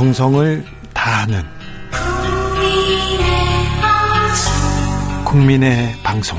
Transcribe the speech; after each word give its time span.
정성을 0.00 0.64
다하는 0.94 1.42
국민의 5.26 5.94
방송 6.02 6.38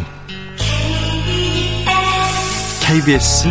KBS 2.84 3.50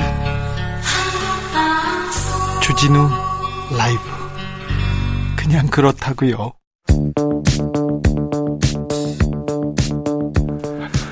주진우 2.61 3.09
라이브 3.79 4.01
그냥 5.37 5.69
그렇다고요. 5.69 6.55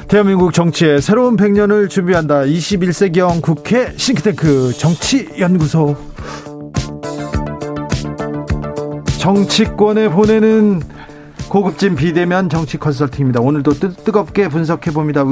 대한민국 0.09 0.53
정치의 0.53 1.03
새로운 1.03 1.37
100년을 1.37 1.89
준비한다. 1.89 2.41
21세기형 2.41 3.43
국회 3.43 3.93
싱크탱크 3.97 4.73
정치연구소. 4.73 6.08
정치권에 9.33 10.09
보내는 10.09 10.81
고급진 11.51 11.97
비대면 11.97 12.49
정치 12.49 12.79
컨설팅입니다. 12.79 13.41
오늘도 13.41 13.73
뜨, 13.75 14.11
겁게 14.11 14.49
분석해 14.49 14.91
봅니다. 14.91 15.23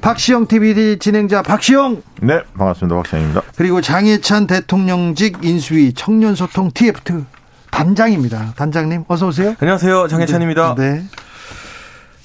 박시영 0.00 0.46
TV 0.46 0.96
진행자 1.00 1.42
박시영. 1.42 2.02
네, 2.20 2.40
반갑습니다. 2.56 2.94
박시영입니다. 2.94 3.42
그리고 3.56 3.80
장혜찬 3.80 4.46
대통령직 4.46 5.38
인수위 5.42 5.92
청년소통 5.92 6.70
TF 6.72 7.24
단장입니다. 7.72 8.52
단장님 8.54 9.06
어서 9.08 9.26
오세요. 9.26 9.56
안녕하세요. 9.58 10.06
장혜찬입니다. 10.06 10.76
네. 10.76 10.90
네. 10.92 11.02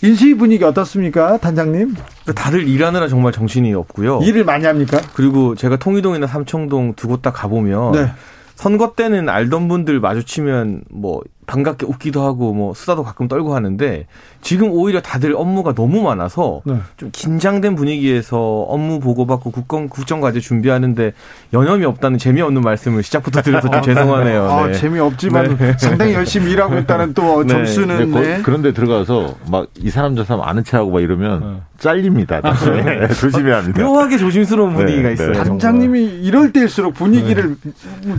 인수위 0.04 0.36
분위기 0.36 0.64
어떻습니까, 0.66 1.38
단장님? 1.40 1.96
다들 2.36 2.68
일하느라 2.68 3.08
정말 3.08 3.32
정신이 3.32 3.74
없고요. 3.74 4.20
일을 4.22 4.46
많이 4.46 4.68
합니까? 4.68 5.02
그리고 5.16 5.56
제가 5.56 5.78
통이동이나 5.78 6.28
삼청동 6.28 6.94
두 6.94 7.08
곳 7.08 7.24
다 7.24 7.32
가보면 7.32 7.94
네. 7.94 8.12
선거 8.58 8.94
때는 8.94 9.30
알던 9.30 9.68
분들 9.68 10.00
마주치면 10.00 10.86
뭐 10.90 11.22
반갑게 11.48 11.86
웃기도 11.86 12.22
하고 12.22 12.54
뭐 12.54 12.74
수다도 12.74 13.04
가끔 13.04 13.28
떨고 13.28 13.56
하는데 13.56 14.06
지금 14.42 14.70
오히려 14.72 15.02
다들 15.02 15.34
업무가 15.36 15.74
너무 15.74 16.02
많아서 16.04 16.62
네. 16.66 16.76
좀 16.98 17.10
긴장된 17.12 17.76
분위기에서 17.76 18.38
업무 18.68 19.00
보고받고 19.00 19.52
국정 19.52 19.88
국정 19.88 20.20
과제 20.22 20.40
준비하는데 20.42 21.14
여념이 21.54 21.86
없다는 21.86 22.20
재미없는 22.20 22.62
말씀을 22.62 23.02
시작부터 23.02 23.42
드려서 23.42 23.70
좀 23.70 23.82
죄송하네요. 23.82 24.44
아, 24.44 24.68
네. 24.68 24.74
재미없지만 24.74 25.58
네. 25.58 25.74
상당히 25.78 26.14
열심히 26.14 26.52
일하고 26.52 26.78
있다는 26.80 27.14
또 27.14 27.44
네. 27.48 27.54
점수는 27.54 28.12
네. 28.12 28.42
그런데 28.44 28.74
들어가서 28.74 29.36
막 29.50 29.68
이 29.80 29.90
사람 29.90 30.16
저 30.16 30.24
사람 30.24 30.42
아는 30.48 30.64
체하고 30.64 30.92
막 30.92 31.02
이러면 31.02 31.40
네. 31.40 31.62
잘립니다. 31.78 32.42
네. 32.42 33.08
조심해야 33.08 33.58
합니다. 33.58 33.82
묘하게 33.84 34.18
조심스러운 34.18 34.74
분위기가 34.74 35.12
있어요. 35.12 35.34
단장님이 35.34 36.04
이럴 36.24 36.52
때일수록 36.52 36.96
분위기를 36.96 37.56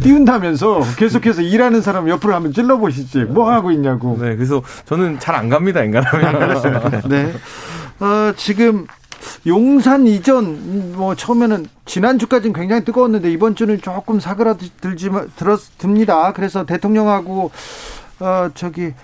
띄운다면서 0.02 0.80
계속해서 0.96 1.42
일하는 1.42 1.80
사람 1.82 2.08
옆으로 2.08 2.34
한번 2.34 2.52
찔러보시지. 2.52 3.17
뭐 3.24 3.50
하고 3.50 3.70
있냐고. 3.70 4.16
네, 4.20 4.36
그래서 4.36 4.62
저는 4.86 5.18
잘 5.18 5.34
안 5.34 5.48
갑니다, 5.48 5.82
인간하면. 5.84 7.08
네. 7.08 7.32
어, 8.00 8.32
지금 8.36 8.86
용산 9.46 10.06
이전 10.06 10.92
뭐 10.96 11.14
처음에는 11.14 11.66
지난주까지는 11.84 12.52
굉장히 12.54 12.84
뜨거웠는데 12.84 13.30
이번 13.30 13.54
주는 13.54 13.80
조금 13.80 14.20
사그라들지 14.20 15.10
들었 15.36 15.60
듭니다. 15.78 16.32
그래서 16.32 16.64
대통령하고 16.64 17.50
어 18.20 18.50
저기 18.54 18.94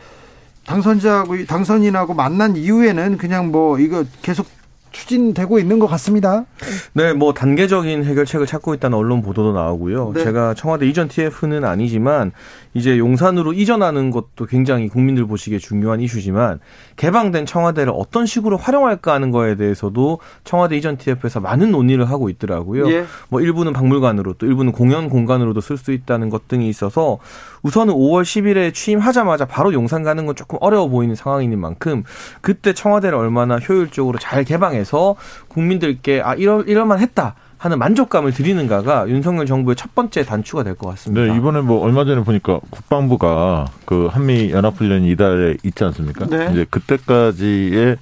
당선자하고 0.66 1.44
당선인하고 1.46 2.14
만난 2.14 2.56
이후에는 2.56 3.18
그냥 3.18 3.50
뭐 3.50 3.78
이거 3.78 4.04
계속 4.22 4.46
추진되고 4.92 5.58
있는 5.58 5.78
것 5.80 5.88
같습니다. 5.88 6.44
네, 6.92 7.12
뭐 7.12 7.34
단계적인 7.34 8.04
해결책을 8.04 8.46
찾고 8.46 8.74
있다는 8.74 8.96
언론 8.96 9.22
보도도 9.22 9.52
나오고요. 9.52 10.12
네. 10.14 10.24
제가 10.24 10.54
청와대 10.54 10.86
이전 10.86 11.08
TF는 11.08 11.64
아니지만 11.64 12.30
이제 12.74 12.98
용산으로 12.98 13.52
이전하는 13.52 14.10
것도 14.10 14.46
굉장히 14.46 14.88
국민들 14.88 15.26
보시기에 15.26 15.58
중요한 15.58 16.00
이슈지만 16.00 16.60
개방된 16.96 17.46
청와대를 17.46 17.92
어떤 17.96 18.26
식으로 18.26 18.56
활용할까 18.56 19.12
하는 19.12 19.30
거에 19.30 19.54
대해서도 19.54 20.18
청와대 20.42 20.76
이전 20.76 20.96
TF에서 20.96 21.40
많은 21.40 21.70
논의를 21.70 22.10
하고 22.10 22.28
있더라고요. 22.28 22.90
예. 22.90 23.04
뭐 23.28 23.40
일부는 23.40 23.72
박물관으로 23.72 24.34
또 24.34 24.46
일부는 24.46 24.72
공연 24.72 25.08
공간으로도 25.08 25.60
쓸 25.60 25.78
수 25.78 25.92
있다는 25.92 26.30
것 26.30 26.48
등이 26.48 26.68
있어서 26.68 27.18
우선은 27.62 27.94
5월 27.94 28.22
10일에 28.22 28.74
취임하자마자 28.74 29.46
바로 29.46 29.72
용산 29.72 30.02
가는 30.02 30.26
건 30.26 30.34
조금 30.34 30.58
어려워 30.60 30.88
보이는 30.88 31.14
상황인 31.14 31.58
만큼 31.58 32.02
그때 32.40 32.72
청와대를 32.72 33.16
얼마나 33.16 33.58
효율적으로 33.58 34.18
잘 34.18 34.44
개방해서 34.44 35.14
국민들께 35.48 36.20
아 36.22 36.34
이럴 36.34 36.68
이럴만 36.68 36.98
했다. 36.98 37.36
하는 37.64 37.78
만족감을 37.78 38.32
드리는가가 38.32 39.08
윤석열 39.08 39.46
정부의 39.46 39.74
첫 39.74 39.94
번째 39.94 40.22
단추가 40.22 40.62
될 40.62 40.74
것 40.74 40.86
같습니다. 40.90 41.24
네, 41.32 41.34
이번에 41.38 41.62
뭐 41.62 41.80
얼마 41.82 42.04
전에 42.04 42.22
보니까 42.22 42.60
국방부가 42.68 43.64
그 43.86 44.06
한미 44.12 44.50
연합훈련이 44.50 45.10
이달에 45.12 45.56
있지 45.62 45.82
않습니까? 45.84 46.26
네. 46.26 46.50
이제 46.52 46.66
그때까지의 46.68 47.96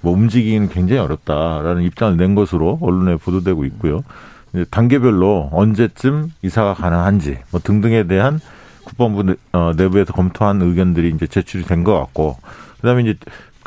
뭐 0.00 0.12
움직이기는 0.14 0.68
굉장히 0.68 1.00
어렵다라는 1.00 1.82
입장을 1.82 2.16
낸 2.16 2.34
것으로 2.34 2.78
언론에 2.82 3.14
보도되고 3.16 3.64
있고요. 3.66 4.02
이제 4.52 4.64
단계별로 4.68 5.50
언제쯤 5.52 6.32
이사가 6.42 6.74
가능한지 6.74 7.38
뭐 7.52 7.60
등등에 7.62 8.08
대한 8.08 8.40
국방부 8.82 9.36
어, 9.52 9.72
내부에서 9.76 10.12
검토한 10.12 10.60
의견들이 10.60 11.12
이제 11.14 11.28
제출이 11.28 11.62
된 11.64 11.84
것 11.84 11.96
같고 11.96 12.36
그다음에 12.80 13.02
이제 13.02 13.14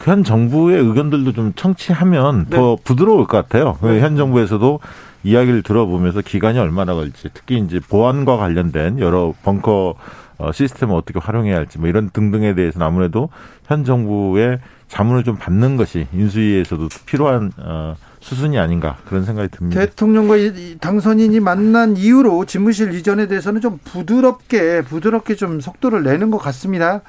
현 0.03 0.25
정부의 0.25 0.77
의견들도 0.83 1.31
좀 1.31 1.53
청취하면 1.55 2.47
네. 2.49 2.57
더 2.57 2.77
부드러울 2.83 3.25
것 3.27 3.37
같아요. 3.37 3.77
네. 3.81 4.01
현 4.01 4.17
정부에서도 4.17 4.79
이야기를 5.23 5.63
들어보면서 5.63 6.21
기간이 6.21 6.59
얼마나 6.59 6.93
걸지 6.93 7.29
특히 7.33 7.57
이제 7.59 7.79
보안과 7.79 8.37
관련된 8.37 8.99
여러 8.99 9.33
벙커 9.43 9.95
어, 10.39 10.51
시스템을 10.51 10.95
어떻게 10.95 11.19
활용해야 11.19 11.57
할지 11.57 11.79
뭐 11.79 11.89
이런 11.89 12.09
등등에 12.11 12.53
대해서는 12.53 12.85
아무래도 12.85 13.29
현 13.65 13.83
정부의 13.83 14.59
자문을 14.87 15.23
좀 15.23 15.35
받는 15.37 15.77
것이 15.77 16.07
인수위에서도 16.13 16.87
필요한 17.05 17.51
어, 17.57 17.95
수순이 18.19 18.57
아닌가 18.57 18.97
그런 19.05 19.23
생각이 19.23 19.49
듭니다. 19.49 19.79
대통령과 19.79 20.35
당선인이 20.79 21.39
만난 21.39 21.97
이후로 21.97 22.45
집무실 22.45 22.93
이전에 22.93 23.27
대해서는 23.27 23.61
좀 23.61 23.79
부드럽게 23.83 24.81
부드럽게 24.81 25.35
좀 25.35 25.59
속도를 25.59 26.03
내는 26.03 26.29
것 26.31 26.37
같습니다. 26.37 27.01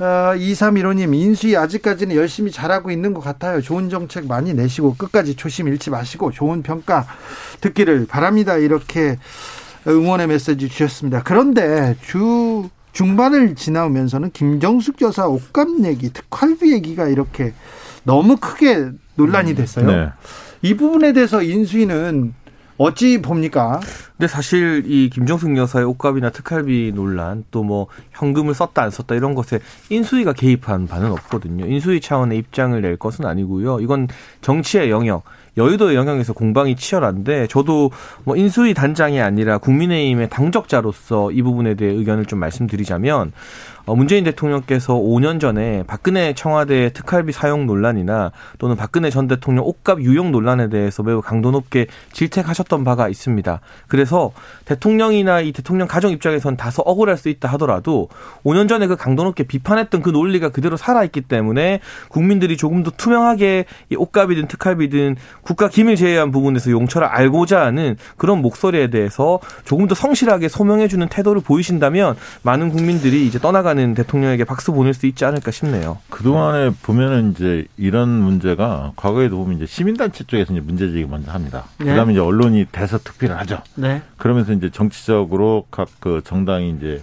어, 0.00 0.34
2315님, 0.34 1.14
인수위 1.14 1.56
아직까지는 1.56 2.16
열심히 2.16 2.50
잘하고 2.50 2.90
있는 2.90 3.12
것 3.12 3.20
같아요. 3.20 3.60
좋은 3.60 3.90
정책 3.90 4.26
많이 4.26 4.54
내시고 4.54 4.94
끝까지 4.94 5.36
초심 5.36 5.68
잃지 5.68 5.90
마시고 5.90 6.30
좋은 6.30 6.62
평가 6.62 7.06
듣기를 7.60 8.06
바랍니다. 8.06 8.56
이렇게 8.56 9.18
응원의 9.86 10.28
메시지 10.28 10.68
주셨습니다. 10.70 11.22
그런데 11.22 11.96
주 12.00 12.70
중반을 12.92 13.54
지나오면서는 13.54 14.30
김정숙 14.32 15.02
여사 15.02 15.26
옷감 15.26 15.84
얘기, 15.84 16.10
특활비 16.10 16.72
얘기가 16.72 17.06
이렇게 17.06 17.52
너무 18.02 18.38
크게 18.38 18.90
논란이 19.16 19.54
됐어요. 19.54 19.86
네. 19.86 20.08
이 20.62 20.74
부분에 20.74 21.12
대해서 21.12 21.42
인수위는 21.42 22.34
어찌 22.80 23.20
봅니까? 23.20 23.78
근데 24.16 24.26
사실 24.26 24.84
이 24.86 25.10
김정숙 25.10 25.54
여사의 25.54 25.84
옷값이나 25.84 26.30
특활비 26.30 26.92
논란 26.94 27.44
또 27.50 27.60
뭐 27.62 27.88
현금을 28.12 28.54
썼다 28.54 28.82
안 28.82 28.90
썼다 28.90 29.14
이런 29.14 29.34
것에 29.34 29.60
인수위가 29.90 30.32
개입한 30.32 30.86
바는 30.86 31.12
없거든요. 31.12 31.66
인수위 31.66 32.00
차원의 32.00 32.38
입장을 32.38 32.80
낼 32.80 32.96
것은 32.96 33.26
아니고요. 33.26 33.80
이건 33.80 34.08
정치의 34.40 34.90
영역 34.90 35.24
여의도의 35.56 35.94
영향에서 35.94 36.32
공방이 36.32 36.74
치열한데 36.74 37.48
저도 37.48 37.90
뭐 38.24 38.36
인수위 38.36 38.72
단장이 38.72 39.20
아니라 39.20 39.58
국민의힘의 39.58 40.30
당적자로서 40.30 41.32
이 41.32 41.42
부분에 41.42 41.74
대해 41.74 41.92
의견을 41.92 42.24
좀 42.24 42.38
말씀드리자면 42.38 43.32
어, 43.79 43.79
문재인 43.94 44.24
대통령께서 44.24 44.94
5년 44.94 45.40
전에 45.40 45.84
박근혜 45.86 46.34
청와대 46.34 46.92
특활비 46.92 47.32
사용 47.32 47.66
논란이나 47.66 48.32
또는 48.58 48.76
박근혜 48.76 49.10
전 49.10 49.26
대통령 49.26 49.64
옷값 49.64 50.00
유용 50.00 50.32
논란에 50.32 50.68
대해서 50.68 51.02
매우 51.02 51.20
강도 51.20 51.50
높게 51.50 51.86
질책하셨던 52.12 52.84
바가 52.84 53.08
있습니다. 53.08 53.60
그래서 53.88 54.32
대통령이나 54.64 55.40
이 55.40 55.52
대통령 55.52 55.88
가정 55.88 56.10
입장에선 56.10 56.56
다소 56.56 56.82
억울할 56.82 57.16
수 57.16 57.28
있다 57.28 57.48
하더라도 57.52 58.08
5년 58.44 58.68
전에 58.68 58.86
그 58.86 58.96
강도 58.96 59.24
높게 59.24 59.44
비판했던 59.44 60.02
그 60.02 60.10
논리가 60.10 60.50
그대로 60.50 60.76
살아있기 60.76 61.22
때문에 61.22 61.80
국민들이 62.08 62.56
조금 62.56 62.82
더 62.82 62.90
투명하게 62.90 63.64
이 63.90 63.96
옷값이든 63.96 64.48
특활비든 64.48 65.16
국가 65.42 65.68
기밀 65.68 65.96
제외한 65.96 66.30
부분에서 66.30 66.70
용처를 66.70 67.06
알고자 67.06 67.60
하는 67.60 67.96
그런 68.16 68.42
목소리에 68.42 68.90
대해서 68.90 69.40
조금 69.64 69.86
더 69.88 69.94
성실하게 69.94 70.48
소명해주는 70.48 71.08
태도를 71.08 71.42
보이신다면 71.42 72.16
많은 72.42 72.70
국민들이 72.70 73.26
이제 73.26 73.38
떠나가는 73.38 73.79
하는 73.80 73.94
대통령에게 73.94 74.44
박수 74.44 74.72
보낼 74.72 74.94
수 74.94 75.06
있지 75.06 75.24
않을까 75.24 75.50
싶네요. 75.50 75.98
그동안에 76.10 76.70
보면은 76.82 77.32
이제 77.32 77.66
이런 77.76 78.08
문제가 78.08 78.92
과거에도 78.96 79.36
보면 79.36 79.56
이제 79.56 79.66
시민단체 79.66 80.24
쪽에서 80.24 80.52
이제 80.52 80.60
문제제기 80.60 81.06
먼저 81.06 81.30
합니다. 81.32 81.64
네. 81.78 81.86
그다음에 81.86 82.12
이제 82.12 82.20
언론이 82.20 82.66
대서 82.72 82.98
특필을 82.98 83.36
하죠. 83.40 83.62
네. 83.74 84.02
그러면서 84.16 84.52
이제 84.52 84.70
정치적으로 84.70 85.66
각 85.70 85.88
그 86.00 86.22
정당이 86.24 86.70
이제 86.78 87.02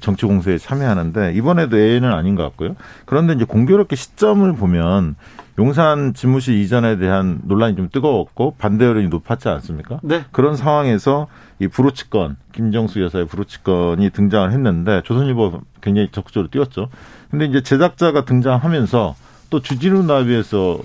정치 0.00 0.24
공세에 0.26 0.58
참여하는데 0.58 1.34
이번에도 1.34 1.78
A는 1.78 2.12
아닌 2.12 2.36
것 2.36 2.42
같고요. 2.44 2.74
그런데 3.04 3.34
이제 3.34 3.44
공교롭게 3.44 3.96
시점을 3.96 4.50
보면 4.54 5.16
용산 5.58 6.14
집무실 6.14 6.58
이전에 6.58 6.96
대한 6.96 7.40
논란이 7.44 7.76
좀 7.76 7.88
뜨거웠고 7.92 8.56
반대 8.58 8.86
여론이 8.86 9.08
높았지 9.08 9.48
않습니까? 9.48 10.00
네. 10.02 10.24
그런 10.32 10.56
상황에서 10.56 11.28
이 11.60 11.68
브로치 11.68 12.10
건, 12.10 12.36
김정수 12.52 13.00
여사의 13.02 13.26
브로치 13.26 13.62
건이 13.62 14.10
등장을 14.10 14.50
했는데 14.50 15.02
조선일보 15.04 15.60
굉장히 15.80 16.08
적극적으로 16.10 16.50
띄웠죠. 16.50 16.88
근데 17.30 17.44
이제 17.44 17.62
제작자가 17.62 18.24
등장하면서 18.24 19.14
또 19.50 19.60
주진우 19.60 20.02
나비에서 20.02 20.80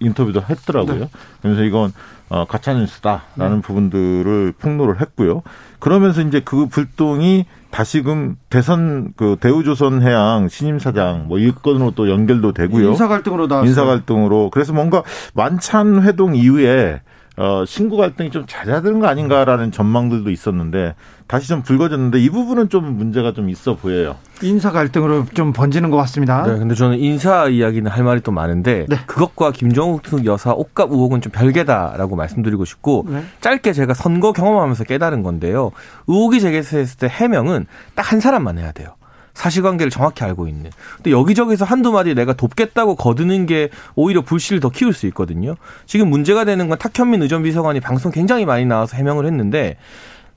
인터뷰도 0.00 0.42
했더라고요. 0.48 1.00
네. 1.00 1.10
그래서 1.42 1.64
이건 1.64 1.92
어, 2.28 2.44
가짜뉴스다라는 2.44 3.56
네. 3.56 3.62
부분들을 3.62 4.54
폭로를 4.58 5.00
했고요. 5.00 5.42
그러면서 5.78 6.22
이제 6.22 6.40
그 6.40 6.66
불똥이 6.66 7.44
다시금 7.76 8.36
대선 8.48 9.12
그 9.16 9.36
대우조선해양 9.38 10.48
신임 10.48 10.78
사장 10.78 11.26
뭐 11.28 11.38
일건으로 11.38 11.90
또 11.90 12.08
연결도 12.08 12.52
되고요. 12.52 12.88
인사 12.88 13.06
갈등으로 13.06 13.48
나왔어요. 13.48 13.68
인사 13.68 13.84
갈등으로 13.84 14.48
그래서 14.48 14.72
뭔가 14.72 15.02
만찬 15.34 16.02
회동 16.02 16.34
이후에 16.34 17.02
어, 17.38 17.64
신구 17.66 17.98
갈등이 17.98 18.30
좀 18.30 18.44
잦아드는 18.46 18.98
거 18.98 19.08
아닌가라는 19.08 19.70
전망들도 19.70 20.30
있었는데 20.30 20.94
다시 21.26 21.48
좀 21.48 21.62
불거졌는데 21.62 22.18
이 22.18 22.30
부분은 22.30 22.70
좀 22.70 22.96
문제가 22.96 23.32
좀 23.32 23.50
있어 23.50 23.76
보여요. 23.76 24.16
인사 24.42 24.70
갈등으로 24.70 25.26
좀 25.34 25.52
번지는 25.52 25.90
것 25.90 25.96
같습니다. 25.98 26.46
네, 26.46 26.58
근데 26.58 26.74
저는 26.74 26.98
인사 26.98 27.46
이야기는 27.48 27.90
할 27.90 28.04
말이 28.04 28.20
또 28.22 28.32
많은데 28.32 28.86
네. 28.88 28.96
그것과 29.06 29.50
김정욱 29.50 30.02
여사 30.24 30.52
옷값 30.52 30.90
의혹은 30.90 31.20
좀 31.20 31.30
별개다라고 31.32 32.16
말씀드리고 32.16 32.64
싶고 32.64 33.04
네. 33.08 33.22
짧게 33.42 33.72
제가 33.74 33.92
선거 33.92 34.32
경험하면서 34.32 34.84
깨달은 34.84 35.22
건데요. 35.22 35.72
의혹이 36.06 36.40
제기됐을 36.40 36.96
때 36.98 37.08
해명은 37.08 37.66
딱 37.94 38.06
한 38.06 38.20
사람만 38.20 38.56
해야 38.58 38.70
돼요. 38.70 38.90
사실관계를 39.36 39.90
정확히 39.90 40.24
알고 40.24 40.48
있는. 40.48 40.70
근데 40.96 41.10
여기저기서 41.12 41.64
한두 41.64 41.92
마디 41.92 42.14
내가 42.14 42.32
돕겠다고 42.32 42.96
거드는 42.96 43.46
게 43.46 43.68
오히려 43.94 44.22
불씨를 44.22 44.60
더 44.60 44.70
키울 44.70 44.92
수 44.92 45.06
있거든요. 45.08 45.54
지금 45.84 46.08
문제가 46.08 46.44
되는 46.44 46.68
건 46.68 46.78
탁현민 46.78 47.22
의전 47.22 47.42
비서관이 47.42 47.80
방송 47.80 48.10
굉장히 48.10 48.46
많이 48.46 48.64
나와서 48.64 48.96
해명을 48.96 49.26
했는데 49.26 49.76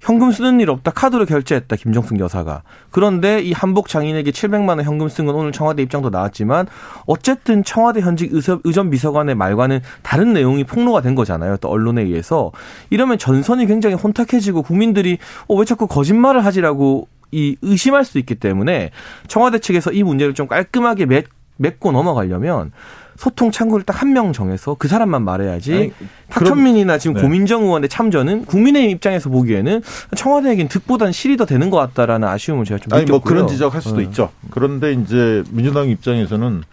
현금 0.02 0.32
쓰는 0.32 0.62
일 0.62 0.70
없다 0.70 0.92
카드로 0.92 1.26
결제했다 1.26 1.76
김정숙 1.76 2.20
여사가 2.20 2.64
그런데 2.90 3.42
이 3.42 3.52
한복 3.52 3.90
장인에게 3.90 4.32
700만 4.32 4.70
원 4.70 4.84
현금 4.84 5.10
쓴 5.10 5.26
건 5.26 5.36
오늘 5.36 5.52
청와대 5.52 5.82
입장도 5.82 6.10
나왔지만 6.10 6.68
어쨌든 7.06 7.66
청와대 7.66 8.00
현직 8.00 8.32
의전 8.64 8.90
비서관의 8.90 9.36
말과는 9.36 9.82
다른 10.02 10.32
내용이 10.32 10.64
폭로가 10.64 11.02
된 11.02 11.16
거잖아요 11.16 11.58
또 11.58 11.68
언론에 11.68 12.02
의해서 12.04 12.54
이러면 12.90 13.18
전선이 13.18 13.66
굉장히 13.66 13.96
혼탁해지고 13.96 14.62
국민들이 14.62 15.18
어, 15.50 15.56
왜 15.56 15.66
자꾸 15.66 15.86
거짓말을 15.86 16.46
하지라고 16.46 17.10
이 17.32 17.56
의심할 17.62 18.06
수 18.06 18.18
있기 18.20 18.36
때문에 18.36 18.92
청와대 19.28 19.60
측에서 19.60 19.92
이 19.92 20.04
문제를 20.04 20.34
좀 20.34 20.48
깔끔하게 20.48 21.06
맺, 21.06 21.26
맺고 21.58 21.92
넘어가려면 21.92 22.72
소통 23.18 23.52
창구를 23.52 23.84
딱 23.86 24.02
한 24.02 24.14
명 24.14 24.32
정해서 24.32 24.76
그 24.80 24.88
사람만 24.88 25.24
말해야지. 25.24 25.92
탁천민이나 26.30 26.98
지금 26.98 27.16
네. 27.16 27.22
고민정 27.22 27.64
의원의 27.64 27.90
참전은 27.90 28.46
국민의힘 28.46 28.92
입장에서 28.92 29.30
보기에는 29.30 29.82
청와대에겐 30.16 30.70
득보다는 30.70 31.12
실이 31.12 31.36
더 31.36 31.46
되는 31.46 31.70
것 31.70 31.76
같다라는 31.78 32.26
아쉬움을 32.30 32.64
제가 32.64 32.80
좀 32.80 32.94
아니, 32.94 33.02
느꼈고요. 33.04 33.20
뭐 33.20 33.24
그런 33.24 33.48
지적할 33.50 33.82
수도 33.82 33.98
네. 33.98 34.04
있죠. 34.04 34.30
그런데 34.52 34.94
이제 34.94 35.44
민주당 35.52 35.90
입장에서는 35.90 36.64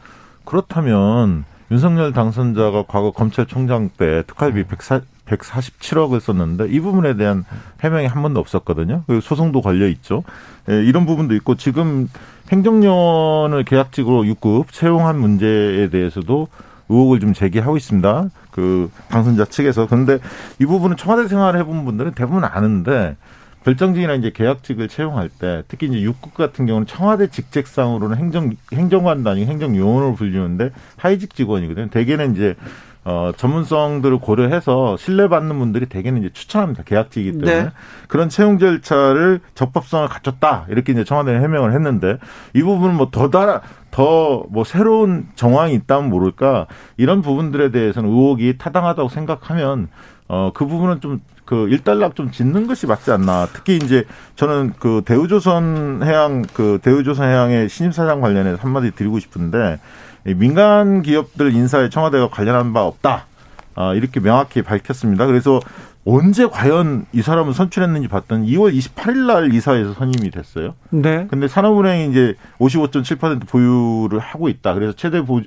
그렇다면 0.45 1.45
윤석열 1.73 2.13
당선자가 2.13 2.85
과거 2.87 3.11
검찰총장 3.11 3.91
때 3.99 4.23
특활비 4.29 4.63
140, 4.65 5.05
147억을 5.27 6.21
썼는데 6.21 6.69
이 6.69 6.81
부분에 6.81 7.17
대한 7.17 7.45
해명이 7.83 8.07
한 8.07 8.23
번도 8.23 8.41
없었거든요. 8.41 9.03
그리고 9.07 9.21
소송도 9.21 9.61
걸려 9.61 9.87
있죠. 9.89 10.23
예, 10.71 10.83
이런 10.85 11.07
부분도 11.07 11.35
있고 11.37 11.57
지금 11.57 12.09
행정요원을 12.51 13.65
계약직으로 13.65 14.23
6급 14.23 14.71
채용한 14.71 15.19
문제에 15.19 15.89
대해서도 15.91 16.49
의혹을 16.89 17.21
좀 17.21 17.33
제기하고 17.33 17.77
있습니다. 17.77 18.29
그 18.53 18.91
당선자 19.09 19.47
측에서. 19.47 19.87
그런데 19.87 20.19
이 20.61 20.67
부분은 20.67 20.97
청와대 20.97 21.29
생활을 21.29 21.59
해본 21.61 21.85
분들은 21.85 22.13
대부분 22.13 22.45
아는데 22.45 23.17
별정직이나 23.65 24.15
이제 24.15 24.31
계약직을 24.33 24.87
채용할 24.87 25.29
때 25.29 25.65
특히 25.67 25.89
이제 25.89 25.97
6급 25.99 26.35
같은 26.35 26.67
경우는 26.67 26.87
청와대 26.87 27.27
직책상으로는 27.27 28.17
행정 28.17 29.09
아니고 29.09 29.51
행정요원으로 29.51 30.15
불리는데 30.15 30.71
하위직 30.97 31.35
직원이거든요. 31.35 31.89
대개는 31.91 32.35
이제 32.35 32.55
어, 33.09 33.31
전문성들을 33.37 34.19
고려해서 34.19 34.97
신뢰받는 34.97 35.57
분들이 35.61 35.87
대개는 35.87 36.23
이제 36.23 36.31
추천합니다. 36.33 36.83
계약직이기 36.83 37.39
때문에. 37.39 37.63
네. 37.63 37.71
그런 38.09 38.29
채용 38.29 38.59
절차를 38.59 39.41
적법성을 39.55 40.09
갖췄다. 40.09 40.67
이렇게 40.69 40.93
이제 40.93 41.05
청와대는 41.05 41.41
해명을 41.41 41.73
했는데 41.73 42.19
이 42.53 42.63
부분은 42.63 42.97
뭐 42.97 43.11
더 43.13 43.31
달아, 43.31 43.61
더뭐 43.93 44.65
새로운 44.67 45.29
정황이 45.37 45.73
있다면 45.75 46.11
모를까 46.11 46.67
이런 46.97 47.23
부분들에 47.23 47.71
대해서는 47.71 48.11
의혹이 48.11 48.59
타당하다고 48.59 49.09
생각하면 49.09 49.87
어, 50.27 50.51
그 50.53 50.67
부분은 50.67 51.01
좀 51.01 51.21
그 51.47 51.69
일단락 51.69 52.17
좀 52.17 52.31
짓는 52.31 52.67
것이 52.67 52.87
맞지 52.87 53.11
않나. 53.13 53.47
특히 53.53 53.77
이제 53.77 54.05
저는 54.35 54.75
그 54.79 55.03
대우조선 55.07 56.03
해양 56.05 56.43
그 56.53 56.81
대우조선 56.83 57.29
해양의 57.29 57.69
신임 57.69 57.93
사장 57.93 58.21
관련해서 58.21 58.59
한마디 58.61 58.91
드리고 58.91 59.21
싶은데 59.21 59.79
민간 60.35 61.03
기업들 61.03 61.53
인사에 61.55 61.89
청와대가 61.89 62.29
관련한 62.29 62.73
바 62.73 62.85
없다. 62.85 63.27
아, 63.75 63.95
이렇게 63.95 64.21
명확히 64.21 64.63
밝혔습니다. 64.63 65.27
그래서 65.27 65.61
언제 66.05 66.47
과연 66.47 67.07
이 67.13 67.21
사람을 67.21 67.53
선출했는지 67.53 68.09
봤더니 68.09 68.49
2월 68.53 68.77
28일 68.77 69.27
날 69.27 69.53
이사에서 69.53 69.93
선임이 69.93 70.31
됐어요. 70.31 70.75
네. 70.91 71.27
근데 71.29 71.49
산업은행이 71.49 72.11
이제 72.11 72.35
55.7% 72.59 73.49
보유를 73.49 74.21
하고 74.21 74.49
있다. 74.49 74.75
그래서 74.75 74.93
최대 74.93 75.21
보, 75.21 75.43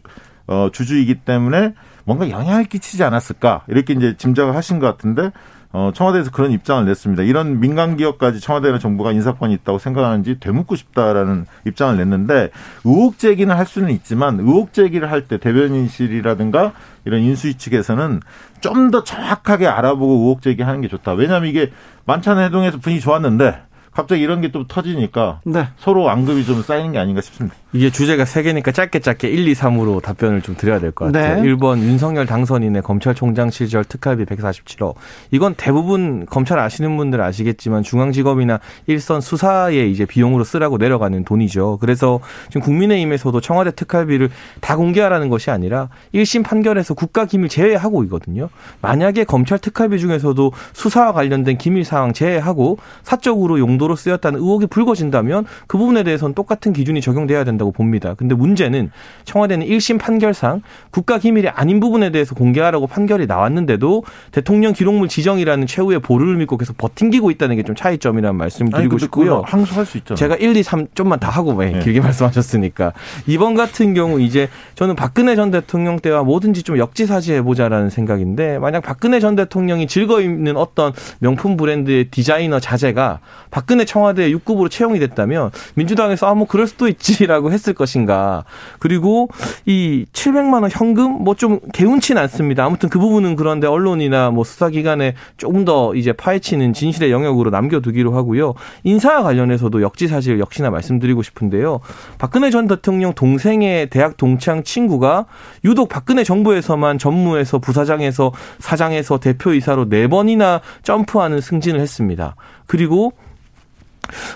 어, 0.48 0.70
주주이기 0.72 1.22
때문에 1.22 1.74
뭔가 2.04 2.30
영향을 2.30 2.66
끼치지 2.66 3.04
않았을까. 3.04 3.64
이렇게 3.68 3.94
이제 3.94 4.16
짐작을 4.18 4.56
하신 4.56 4.80
것 4.80 4.88
같은데 4.88 5.32
어, 5.72 5.92
청와대에서 5.94 6.32
그런 6.32 6.52
입장을 6.52 6.84
냈습니다. 6.86 7.22
이런 7.24 7.60
민간 7.60 7.96
기업까지 7.96 8.40
청와대나 8.40 8.80
정부가 8.80 9.12
인사권이 9.12 9.54
있다고 9.54 9.78
생각하는지 9.78 10.40
되묻고 10.40 10.76
싶다라는 10.76 11.46
입장을 11.68 11.96
냈는데 11.96 12.50
의혹 12.86 13.20
제기는 13.20 13.56
할 13.56 13.68
수는 13.68 13.92
있지만 13.92 14.40
의혹 14.40 14.74
제기를 14.74 15.12
할 15.12 15.28
때 15.28 15.38
대변인실이라든가 15.38 16.74
이런 17.06 17.22
인수위 17.22 17.56
측에서는 17.56 18.22
좀 18.62 18.90
더 18.92 19.04
정확하게 19.04 19.68
알아보고 19.68 20.14
의혹 20.24 20.42
제기하는 20.42 20.82
게 20.82 20.88
좋다. 20.88 21.14
왜냐하면 21.14 21.50
이게 21.50 21.72
만찬 22.06 22.40
회동에서 22.40 22.80
분위기 22.80 23.00
좋았는데 23.02 23.62
갑자기 23.92 24.22
이런 24.22 24.42
게 24.42 24.50
또 24.52 24.66
터지니까 24.68 25.42
네. 25.46 25.68
서로 25.78 26.10
안급이 26.10 26.44
좀 26.44 26.64
쌓이는 26.64 26.92
게 26.92 26.98
아닌가 26.98 27.22
싶습니다. 27.22 27.56
이게 27.72 27.92
주제가 27.92 28.26
세 28.26 28.42
개니까 28.42 28.72
짧게 28.72 28.98
짧게 29.00 29.28
1, 29.30 29.48
2, 29.48 29.54
3으로 29.54 30.02
답변을 30.02 30.42
좀 30.42 30.56
드려야 30.58 30.80
될 30.80 30.92
것 30.92 31.06
같아요. 31.12 31.44
네. 31.44 31.50
1번 31.50 31.78
윤석열 31.84 32.26
당선인의 32.26 32.82
검찰총장 32.82 33.52
시절 33.52 33.84
특활비 33.84 34.26
147억. 34.26 34.96
이건 35.30 35.54
대부분 35.56 36.26
검찰 36.26 36.58
아시는 36.58 36.98
분들 36.98 37.22
아시겠지만 37.22 37.84
중앙지검이나 37.84 38.60
일선 38.88 39.22
수사에 39.22 39.86
이제 39.88 40.06
비용으로 40.06 40.44
쓰라고 40.44 40.78
내려가는 40.78 41.24
돈이죠. 41.24 41.78
그래서 41.80 42.20
지금 42.48 42.62
국민의힘에서도 42.62 43.40
청와대 43.42 43.70
특활비를 43.72 44.32
다 44.62 44.76
공개하라는 44.76 45.30
것이 45.30 45.52
아니라 45.52 45.90
1심 46.16 46.44
판결에서 46.44 46.96
국가기밀 46.96 47.50
제외하고 47.50 48.04
있거든요. 48.06 48.50
만약에 48.82 49.26
검찰 49.26 49.60
특활비 49.60 50.00
중에서도 50.00 50.52
수사와 50.74 51.14
관련된 51.14 51.60
기밀 51.60 51.86
사항 51.86 52.14
제외하고 52.14 52.80
사적으로 53.04 53.60
용 53.60 53.78
도로 53.80 53.96
쓰였다는 53.96 54.40
의혹이 54.40 54.68
불거진다면 54.68 55.46
그 55.68 55.78
부분에 55.80 56.04
대해서는 56.04 56.36
똑같은 56.36 56.74
기준이 56.74 57.02
적용돼야 57.02 57.44
된다. 57.44 57.50
된다고 57.60 57.72
봅니다. 57.72 58.14
근데 58.14 58.36
문제는 58.36 58.92
청와대는 59.26 59.66
1심 59.66 60.00
판결상 60.00 60.62
국가 60.92 61.18
기밀이 61.18 61.48
아닌 61.50 61.80
부분에 61.80 62.12
대해서 62.12 62.36
공개하라고 62.36 62.88
판결이 62.88 63.26
나왔는데도 63.26 64.04
대통령 64.32 64.74
기록물 64.74 65.08
지정이라는 65.10 65.68
최후의 65.68 66.00
보루를 66.00 66.38
믿고 66.38 66.58
계속 66.58 66.78
버팅기고 66.78 67.32
있다는 67.32 67.56
게 67.56 67.64
좀 67.70 67.76
차이점이라는 67.76 68.36
말씀 68.36 68.70
드리고 68.70 68.98
싶고요. 68.98 69.44
항소할 69.46 69.86
수 69.86 69.98
있잖아요. 70.00 70.18
제가 70.18 70.36
1, 70.38 70.56
2, 70.56 70.64
3 70.64 70.88
좀만 70.96 71.20
다 71.20 71.30
하고 71.30 71.54
네. 71.54 71.80
길게 71.80 72.00
말씀하셨으니까 72.02 72.94
이번 73.28 73.54
같은 73.54 73.94
경우 73.94 74.20
이제 74.20 74.50
저는 74.74 74.96
박근혜 74.96 75.36
전 75.36 75.52
대통령 75.52 76.00
때와 76.00 76.24
뭐든지 76.24 76.64
좀 76.64 76.78
역지사지해 76.80 77.44
보자라는 77.44 77.90
생각인데 77.90 78.58
만약 78.58 78.82
박근혜 78.82 79.20
전 79.20 79.36
대통령이 79.36 79.86
즐거 79.86 80.22
있는 80.22 80.58
어떤 80.58 80.94
명품 81.20 81.58
브랜드의 81.58 82.06
디자이너 82.10 82.60
자재가 82.60 83.20
박 83.52 83.69
근혜 83.70 83.86
청와대 83.86 84.32
6급으로 84.32 84.72
채용이 84.72 84.98
됐다면 85.00 85.52
민주당에서 85.76 86.26
아 86.28 86.34
뭐 86.40 86.48
그럴 86.48 86.68
수도 86.68 86.88
있지라고 86.88 87.52
했을 87.52 87.74
것인가. 87.74 88.46
그리고 88.80 89.28
이 89.66 90.06
700만 90.14 90.62
원 90.62 90.70
현금 90.72 91.24
뭐 91.24 91.36
좀 91.36 91.60
개운치는 91.74 92.22
않습니다. 92.24 92.66
아무튼 92.66 92.90
그 92.90 93.00
부분은 93.00 93.36
그런데 93.36 93.68
언론이나 93.68 94.30
뭐 94.32 94.44
수사기관에 94.44 95.14
조금 95.38 95.64
더 95.64 95.94
이제 95.96 96.12
파헤치는 96.12 96.74
진실의 96.74 97.12
영역으로 97.12 97.50
남겨두기로 97.50 98.14
하고요. 98.14 98.56
인사와 98.84 99.24
관련해서도 99.24 99.82
역지사실 99.82 100.40
역시나 100.40 100.70
말씀드리고 100.70 101.24
싶은데요. 101.24 101.80
박근혜 102.18 102.50
전 102.52 102.68
대통령 102.68 103.14
동생의 103.14 103.90
대학 103.90 104.18
동창 104.18 104.64
친구가 104.64 105.26
유독 105.64 105.88
박근혜 105.88 106.24
정부에서만 106.24 106.98
전무에서 106.98 107.60
부사장에서 107.60 108.32
사장에서 108.60 109.20
대표이사로 109.20 109.90
네 109.90 110.08
번이나 110.08 110.62
점프하는 110.84 111.40
승진을 111.42 111.80
했습니다. 111.80 112.36
그리고 112.68 113.14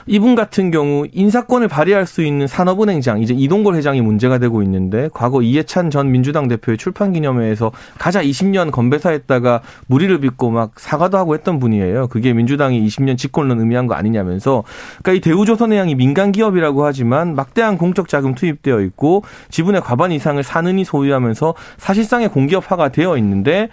이분 0.05 0.35
같은 0.35 0.71
경우 0.71 1.05
인사권을 1.11 1.67
발휘할 1.67 2.05
수 2.05 2.23
있는 2.23 2.47
산업은행장 2.47 3.21
이제 3.21 3.33
이동걸 3.33 3.75
회장이 3.75 4.01
문제가 4.01 4.37
되고 4.37 4.61
있는데 4.63 5.09
과거 5.13 5.41
이해찬 5.41 5.89
전 5.89 6.11
민주당 6.11 6.47
대표의 6.47 6.77
출판 6.77 7.13
기념회에서 7.13 7.71
가자 7.97 8.23
20년 8.23 8.71
건배사했다가 8.71 9.61
무리를 9.87 10.19
빚고 10.19 10.49
막 10.51 10.79
사과도 10.79 11.17
하고 11.17 11.33
했던 11.33 11.59
분이에요. 11.59 12.07
그게 12.07 12.33
민주당이 12.33 12.85
20년 12.87 13.17
집권론 13.17 13.59
의미한 13.59 13.87
거 13.87 13.95
아니냐면서 13.95 14.63
그러니까 15.01 15.13
이 15.13 15.21
대우조선해양이 15.21 15.95
민간 15.95 16.31
기업이라고 16.31 16.85
하지만 16.85 17.35
막대한 17.35 17.77
공적 17.77 18.07
자금 18.07 18.35
투입되어 18.35 18.81
있고 18.81 19.23
지분의 19.49 19.81
과반 19.81 20.11
이상을 20.11 20.41
사는이 20.41 20.83
소유하면서 20.85 21.53
사실상의 21.77 22.29
공기업화가 22.29 22.89
되어 22.89 23.17
있는데 23.17 23.69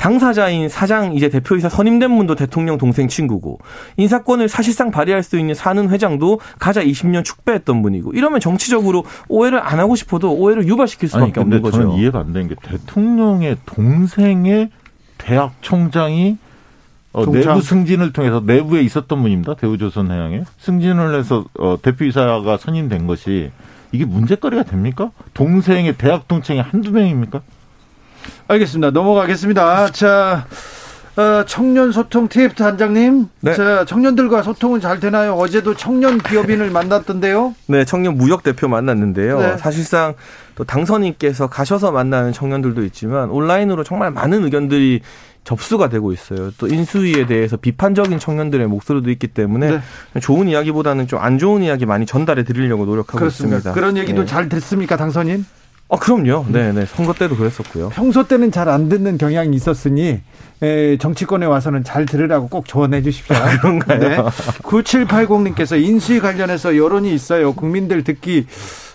당사자인 0.00 0.70
사장 0.70 1.14
이제 1.14 1.28
대표이사 1.28 1.68
선임된 1.68 2.16
분도 2.16 2.34
대통령 2.34 2.78
동생 2.78 3.06
친구고 3.06 3.58
인사권을 3.98 4.48
사실상 4.48 4.90
발휘할 4.90 5.22
수 5.22 5.38
있는 5.38 5.54
사는 5.54 5.90
회장도 5.90 6.40
가자 6.58 6.82
20년 6.82 7.22
축배했던 7.22 7.82
분이고 7.82 8.12
이러면 8.12 8.40
정치적으로 8.40 9.04
오해를 9.28 9.60
안 9.62 9.78
하고 9.78 9.96
싶어도 9.96 10.32
오해를 10.32 10.66
유발시킬 10.66 11.10
수밖에 11.10 11.40
아니, 11.40 11.40
없는 11.40 11.60
거죠. 11.60 11.82
저는 11.82 11.98
이해가 11.98 12.20
안 12.20 12.32
되는 12.32 12.48
게 12.48 12.54
대통령의 12.62 13.58
동생의 13.66 14.70
대학 15.18 15.52
총장이 15.60 16.38
어, 17.12 17.30
내부 17.30 17.60
승진을 17.60 18.14
통해서 18.14 18.42
내부에 18.42 18.80
있었던 18.80 19.20
분입니다. 19.20 19.52
대우조선해양에 19.56 20.44
승진을 20.60 21.18
해서 21.18 21.44
어, 21.58 21.76
대표이사가 21.82 22.56
선임된 22.56 23.06
것이 23.06 23.50
이게 23.92 24.06
문제거리가 24.06 24.62
됩니까? 24.62 25.10
동생의 25.34 25.98
대학 25.98 26.26
동창이 26.26 26.60
한두 26.60 26.90
명입니까? 26.90 27.42
알겠습니다. 28.48 28.90
넘어가겠습니다. 28.90 29.90
자, 29.92 30.46
어, 31.16 31.44
청년 31.46 31.92
소통 31.92 32.28
TF 32.28 32.54
단장님. 32.54 33.28
네. 33.40 33.54
자, 33.54 33.84
청년들과 33.84 34.42
소통은 34.42 34.80
잘 34.80 35.00
되나요? 35.00 35.34
어제도 35.34 35.74
청년 35.74 36.18
기업인을 36.18 36.70
만났던데요. 36.70 37.54
네, 37.66 37.84
청년 37.84 38.16
무역 38.16 38.42
대표 38.42 38.68
만났는데요. 38.68 39.38
네. 39.40 39.56
사실상 39.58 40.14
또 40.54 40.64
당선인께서 40.64 41.48
가셔서 41.48 41.90
만나는 41.92 42.32
청년들도 42.32 42.84
있지만 42.84 43.30
온라인으로 43.30 43.84
정말 43.84 44.10
많은 44.10 44.44
의견들이 44.44 45.00
접수가 45.42 45.88
되고 45.88 46.12
있어요. 46.12 46.50
또 46.58 46.66
인수위에 46.68 47.26
대해서 47.26 47.56
비판적인 47.56 48.18
청년들의 48.18 48.66
목소리도 48.66 49.10
있기 49.10 49.28
때문에 49.28 49.80
네. 50.12 50.20
좋은 50.20 50.48
이야기보다는 50.48 51.06
좀 51.06 51.20
안 51.20 51.38
좋은 51.38 51.62
이야기 51.62 51.86
많이 51.86 52.06
전달해 52.06 52.44
드리려고 52.44 52.84
노력하고 52.84 53.18
그렇습니다. 53.18 53.56
있습니다. 53.58 53.72
그런 53.74 53.96
얘기도 53.96 54.20
네. 54.22 54.26
잘 54.26 54.48
됐습니까, 54.48 54.96
당선인? 54.96 55.44
아, 55.92 55.96
그럼요. 55.96 56.46
네, 56.48 56.72
네. 56.72 56.86
선거 56.86 57.12
때도 57.12 57.36
그랬었고요. 57.36 57.88
평소 57.90 58.26
때는 58.26 58.52
잘 58.52 58.68
안 58.68 58.88
듣는 58.88 59.18
경향이 59.18 59.56
있었으니 59.56 60.20
에, 60.62 60.96
정치권에 60.98 61.46
와서는 61.46 61.82
잘 61.82 62.06
들으라고 62.06 62.48
꼭 62.48 62.68
조언해 62.68 63.02
주십시오. 63.02 63.34
아, 63.36 63.58
그런가요? 63.58 63.98
네. 63.98 64.16
9780님께서 64.62 65.82
인수위 65.82 66.20
관련해서 66.20 66.76
여론이 66.76 67.12
있어요. 67.12 67.52
국민들 67.54 68.04
듣기 68.04 68.46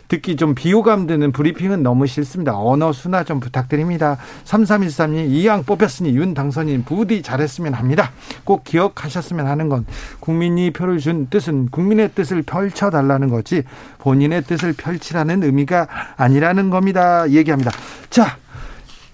듣기 0.07 0.35
좀 0.35 0.55
비호감 0.55 1.07
드는 1.07 1.31
브리핑은 1.31 1.83
너무 1.83 2.07
싫습니다. 2.07 2.57
언어 2.57 2.91
순화 2.91 3.23
좀 3.23 3.39
부탁드립니다. 3.39 4.17
3313님 4.45 5.29
이왕 5.29 5.63
뽑혔으니 5.63 6.15
윤 6.15 6.33
당선인 6.33 6.83
부디 6.83 7.21
잘했으면 7.21 7.73
합니다. 7.73 8.11
꼭 8.43 8.63
기억하셨으면 8.63 9.47
하는 9.47 9.69
건 9.69 9.85
국민이 10.19 10.71
표를 10.71 10.99
준 10.99 11.27
뜻은 11.29 11.69
국민의 11.69 12.11
뜻을 12.13 12.43
펼쳐달라는 12.43 13.29
거지 13.29 13.63
본인의 13.99 14.43
뜻을 14.43 14.73
펼치라는 14.73 15.43
의미가 15.43 15.87
아니라는 16.17 16.69
겁니다. 16.69 17.29
얘기합니다. 17.29 17.71
자, 18.09 18.37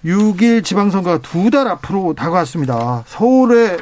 6일 0.04 0.64
지방선거가 0.64 1.18
두달 1.18 1.68
앞으로 1.68 2.14
다가왔습니다. 2.14 3.04
서울의 3.06 3.78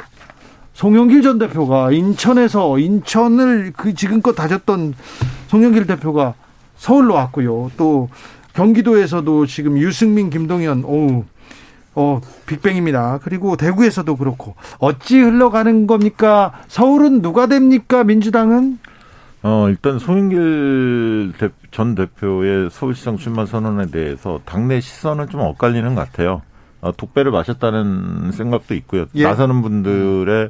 송영길 0.73 1.21
전 1.21 1.37
대표가 1.37 1.91
인천에서 1.91 2.79
인천을 2.79 3.73
그 3.75 3.93
지금껏 3.93 4.33
다졌던 4.33 4.93
송영길 5.47 5.85
대표가 5.87 6.33
서울로 6.81 7.13
왔고요. 7.13 7.69
또 7.77 8.09
경기도에서도 8.53 9.45
지금 9.45 9.77
유승민, 9.77 10.31
김동연, 10.31 10.83
오, 10.83 11.25
어, 11.93 12.21
빅뱅입니다. 12.47 13.19
그리고 13.21 13.55
대구에서도 13.55 14.15
그렇고 14.15 14.55
어찌 14.79 15.19
흘러가는 15.19 15.85
겁니까? 15.85 16.53
서울은 16.67 17.21
누가 17.21 17.45
됩니까? 17.45 18.03
민주당은? 18.03 18.79
어, 19.43 19.67
일단 19.69 19.99
송영길 19.99 21.33
전 21.69 21.93
대표의 21.93 22.71
서울시장 22.71 23.17
출마 23.17 23.45
선언에 23.45 23.91
대해서 23.91 24.39
당내 24.45 24.81
시선은 24.81 25.29
좀 25.29 25.41
엇갈리는 25.41 25.93
것 25.93 26.01
같아요. 26.01 26.41
어, 26.81 26.91
독배를 26.97 27.31
마셨다는 27.31 28.31
생각도 28.31 28.73
있고요. 28.73 29.05
예. 29.13 29.23
나서는 29.23 29.61
분들의 29.61 30.49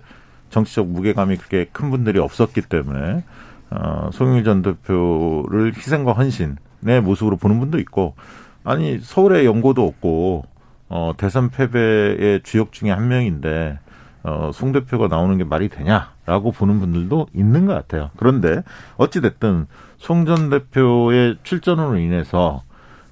정치적 0.50 0.88
무게감이 0.88 1.36
그렇게 1.36 1.68
큰 1.74 1.90
분들이 1.90 2.20
없었기 2.20 2.62
때문에 2.62 3.26
어, 3.72 4.10
송영길 4.12 4.44
전 4.44 4.62
대표를 4.62 5.74
희생과 5.76 6.14
헌신의 6.14 7.02
모습으로 7.04 7.38
보는 7.38 7.60
분도 7.60 7.80
있고 7.80 8.16
아니 8.64 9.00
서울에 9.00 9.46
연고도 9.46 9.86
없고 9.86 10.46
어, 10.90 11.14
대선 11.18 11.50
패배의 11.50 12.42
주역 12.44 12.74
중에 12.74 12.92
한 12.92 13.08
명인데 13.08 13.80
어, 14.24 14.52
송 14.54 14.72
대표가 14.72 15.08
나오는 15.08 15.36
게 15.38 15.44
말이 15.44 15.70
되냐라고 15.70 16.52
보는 16.52 16.80
분들도 16.80 17.28
있는 17.34 17.66
것 17.66 17.74
같아요. 17.74 18.12
그런데 18.18 18.62
어찌 18.98 19.22
됐든 19.22 19.66
송 19.98 20.26
전 20.26 20.50
대표의 20.50 21.38
출전으로 21.44 21.98
인해서 21.98 22.64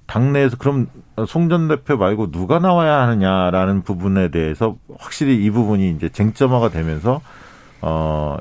당내에서 0.07 0.57
그럼 0.57 0.87
송 1.27 1.49
전 1.49 1.67
대표 1.67 1.97
말고 1.97 2.31
누가 2.31 2.59
나와야 2.59 3.01
하느냐라는 3.01 3.83
부분에 3.83 4.29
대해서 4.29 4.75
확실히 4.99 5.43
이 5.43 5.49
부분이 5.51 5.89
이제 5.91 6.09
쟁점화가 6.09 6.69
되면서 6.69 7.21
어 7.81 8.37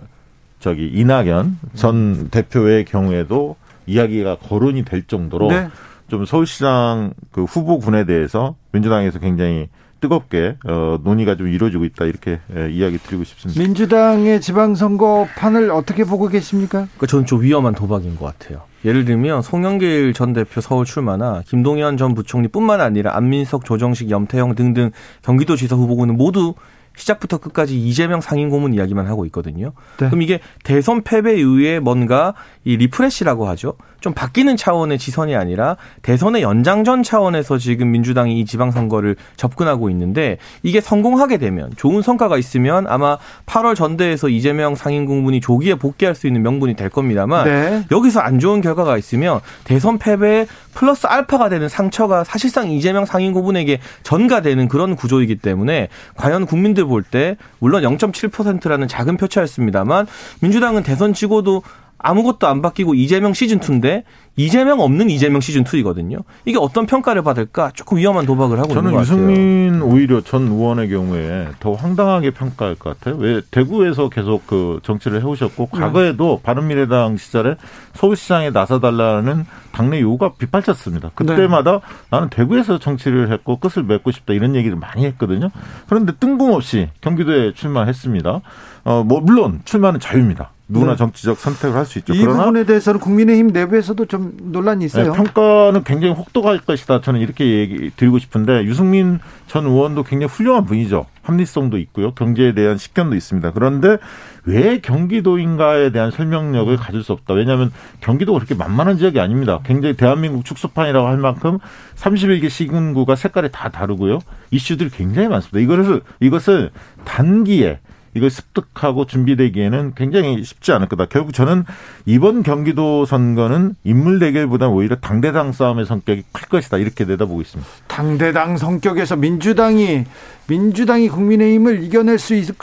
저기 0.59 0.87
이낙연 0.89 1.59
전 1.75 2.29
대표의 2.31 2.85
경우에도 2.85 3.57
이야기가 3.87 4.37
거론이 4.37 4.85
될 4.85 5.07
정도로 5.07 5.49
네. 5.49 5.69
좀 6.09 6.25
서울시장 6.25 7.13
그 7.31 7.45
후보군에 7.45 8.05
대해서 8.05 8.57
민주당에서 8.73 9.19
굉장히 9.19 9.69
뜨겁게 10.01 10.57
어, 10.65 10.99
논의가 11.03 11.37
좀 11.37 11.49
이루어지고 11.49 11.85
있다 11.85 12.05
이렇게 12.05 12.41
예, 12.57 12.71
이야기 12.71 12.99
드리고 12.99 13.25
싶습니다. 13.25 13.61
민주당의 13.61 14.41
지방선거 14.41 15.29
판을 15.37 15.71
어떻게 15.71 16.05
보고 16.05 16.29
계십니까? 16.29 16.87
그 16.99 17.07
저는 17.07 17.27
좀 17.27 17.43
위험한 17.43 17.75
도박인 17.75 18.17
것 18.17 18.27
같아요. 18.27 18.63
예를 18.85 19.05
들면 19.05 19.43
송영길 19.43 20.13
전 20.13 20.33
대표 20.33 20.61
서울 20.61 20.85
출마나 20.85 21.43
김동연 21.47 21.97
전 21.97 22.15
부총리뿐만 22.15 22.81
아니라 22.81 23.17
안민석, 23.17 23.65
조정식, 23.65 24.11
염태영 24.11 24.55
등등 24.55 24.93
경기도지사 25.23 25.75
후보군은 25.75 26.17
모두 26.17 26.55
시작부터 26.99 27.39
끝까지 27.39 27.81
이재명 27.81 28.21
상임 28.21 28.51
고문 28.51 28.75
이야기만 28.75 29.07
하고 29.07 29.25
있거든요. 29.27 29.73
네. 29.99 30.07
그럼 30.09 30.23
이게 30.23 30.41
대선 30.65 31.03
패배 31.03 31.39
이후에 31.39 31.81
뭔가 31.81 32.35
이 32.65 32.77
refresh라고 32.77 33.49
하죠. 33.49 33.75
좀 34.01 34.15
바뀌는 34.15 34.57
차원의 34.57 34.99
지선이 34.99 35.35
아니라 35.35 35.77
대선의 36.03 36.43
연장전 36.43 37.03
차원에서 37.03 37.59
지금 37.59 37.91
민주당이 37.91 38.39
이 38.39 38.45
지방선거를 38.45 39.17
접근하고 39.37 39.91
있는데 39.91 40.39
이게 40.63 40.81
성공하게 40.81 41.39
되면 41.39 41.73
좋은 41.77 42.03
성과가 42.03 42.39
있으면 42.39 42.87
아마 42.89 43.19
8월 43.47 43.75
전대에서 43.75 44.29
이재명 44.29 44.77
상임고문이 44.77 45.41
조기에 45.41 45.75
복귀할 45.75 46.15
수 46.15 46.27
있는 46.29 46.43
명분이 46.43 46.75
될 46.77 46.89
겁니다만 46.89 47.45
네. 47.45 47.85
여기서 47.91 48.21
안 48.21 48.39
좋은 48.39 48.61
결과가 48.61 48.97
있으면 48.99 49.41
대선 49.65 49.99
패배 49.99 50.47
플러스 50.75 51.07
알파가 51.09 51.49
되는 51.49 51.69
상처가 51.69 52.23
사실상 52.23 52.71
이재명 52.71 53.05
상임고문에게 53.05 53.81
전가되는 54.05 54.69
그런 54.69 54.95
구조이기 54.95 55.37
때문에 55.37 55.89
과연 56.17 56.47
국민들 56.47 56.85
볼 56.85 57.09
때 57.11 57.37
물론 57.59 57.83
0.7%라는 57.83 58.87
작은 58.87 59.17
표차였습니다만 59.17 60.07
민주당은 60.41 60.83
대선 60.83 61.15
치고도 61.15 61.63
아무것도 61.99 62.47
안 62.47 62.63
바뀌고 62.63 62.95
이재명 62.95 63.35
시즌 63.35 63.61
2인데 63.61 64.05
이재명 64.39 64.81
없는 64.81 65.11
이재명 65.11 65.41
시즌 65.41 65.65
2이거든요. 65.65 66.23
이게 66.45 66.59
어떤 66.59 66.87
평가를 66.87 67.23
받을까 67.23 67.73
조금 67.75 67.99
위험한 67.99 68.25
도박을 68.25 68.59
하고 68.59 68.69
있는 68.73 68.93
것 68.93 68.99
같아요. 68.99 69.05
저는 69.05 69.31
유승민 69.33 69.83
오히려 69.83 70.21
전 70.21 70.47
의원의 70.47 70.89
경우에 70.91 71.49
더 71.59 71.73
황당하게 71.73 72.31
평가할 72.31 72.77
것 72.77 72.97
같아요. 72.99 73.21
왜 73.21 73.41
대구에서 73.51 74.09
계속 74.09 74.47
그 74.47 74.79
정치를 74.85 75.21
해오셨고 75.23 75.71
네. 75.75 75.81
과거에도 75.81 76.41
바른미래당 76.45 77.17
시절에 77.17 77.57
서울시장에 77.95 78.51
나서달라는 78.51 79.45
당내 79.73 80.01
요구가 80.01 80.35
빗발쳤습니다. 80.39 81.11
그때마다 81.17 81.73
네. 81.73 81.79
나는 82.11 82.31
대구에서 82.31 82.79
정치를 82.79 83.33
했고 83.33 83.59
끝을 83.59 83.83
맺고 83.83 84.13
싶다 84.13 84.35
이런 84.35 84.55
얘기를 84.55 84.77
많이 84.77 85.05
했거든요. 85.07 85.49
그런데 85.89 86.13
뜬금없이 86.19 86.91
경기도에 87.01 87.55
출마했습니다. 87.55 88.41
어, 88.85 89.03
뭐 89.05 89.21
물론 89.21 89.61
출마는 89.65 89.99
자유입니다. 89.99 90.53
누구나 90.71 90.93
네. 90.93 90.97
정치적 90.99 91.39
선택을 91.39 91.77
할 91.77 91.87
수 91.87 91.99
있죠. 92.01 92.13
이 92.13 92.25
부분에 92.27 92.65
대해서는 92.65 93.01
국민의힘 93.01 93.49
내부에서도 93.49 94.05
좀 94.05 94.28
논란이 94.37 94.85
있어요. 94.85 95.13
네, 95.13 95.17
평가는 95.17 95.85
굉장히 95.85 96.15
혹독할 96.15 96.59
것이다. 96.59 97.01
저는 97.01 97.21
이렇게 97.21 97.59
얘기 97.59 97.91
드리고 97.97 98.19
싶은데 98.19 98.65
유승민 98.65 99.19
전 99.47 99.67
의원도 99.67 100.05
굉장히 100.05 100.33
훌륭한 100.33 100.65
분이죠. 100.65 101.07
합리성도 101.23 101.79
있고요. 101.79 102.13
경제에 102.13 102.53
대한 102.53 102.79
식견도 102.79 103.15
있습니다. 103.15 103.53
그런데 103.53 103.99
왜 104.45 104.81
경기도인가에 104.81 105.91
대한 105.91 106.11
설명력을 106.11 106.75
가질 106.77 107.03
수 107.03 107.13
없다. 107.13 107.35
왜냐하면 107.35 107.71
경기도가 108.01 108.39
그렇게 108.39 108.55
만만한 108.55 108.97
지역이 108.97 109.21
아닙니다. 109.21 109.61
굉장히 109.65 109.95
대한민국 109.95 110.45
축소판이라고 110.45 111.07
할 111.07 111.19
만큼 111.19 111.59
31개 111.97 112.49
시군구가 112.49 113.15
색깔이 113.15 113.51
다 113.53 113.69
다르고요. 113.69 114.21
이슈들이 114.51 114.91
굉장히 114.91 115.29
많습니다. 115.29 115.59
이것을 115.59 116.01
이것을 116.21 116.71
단기에 117.05 117.79
이걸 118.19 118.31
습득하고 118.31 119.07
준비되기에는 119.07 119.95
굉장히 119.97 120.45
쉽지 120.45 120.73
않을 120.73 120.89
거다. 120.89 121.07
결국 121.07 121.33
저는 121.33 121.65
이번 122.05 122.43
경기도 122.43 123.07
선거는 123.07 123.75
인물 123.85 124.19
대결보다 124.19 124.69
오히려 124.69 124.97
당대당 124.97 125.53
싸움의 125.53 125.87
성격이 125.87 126.25
클 126.33 126.49
것이다. 126.49 126.77
이렇게 126.79 127.05
내다보고 127.05 127.41
있습니다. 127.41 127.71
당대당 127.87 128.57
성격에서 128.59 129.17
민주당이 129.17 130.05
민주당이 130.49 131.11
국민의힘을 131.11 131.85
이겨낼 131.85 132.19
수 132.19 132.35
있을, 132.35 132.55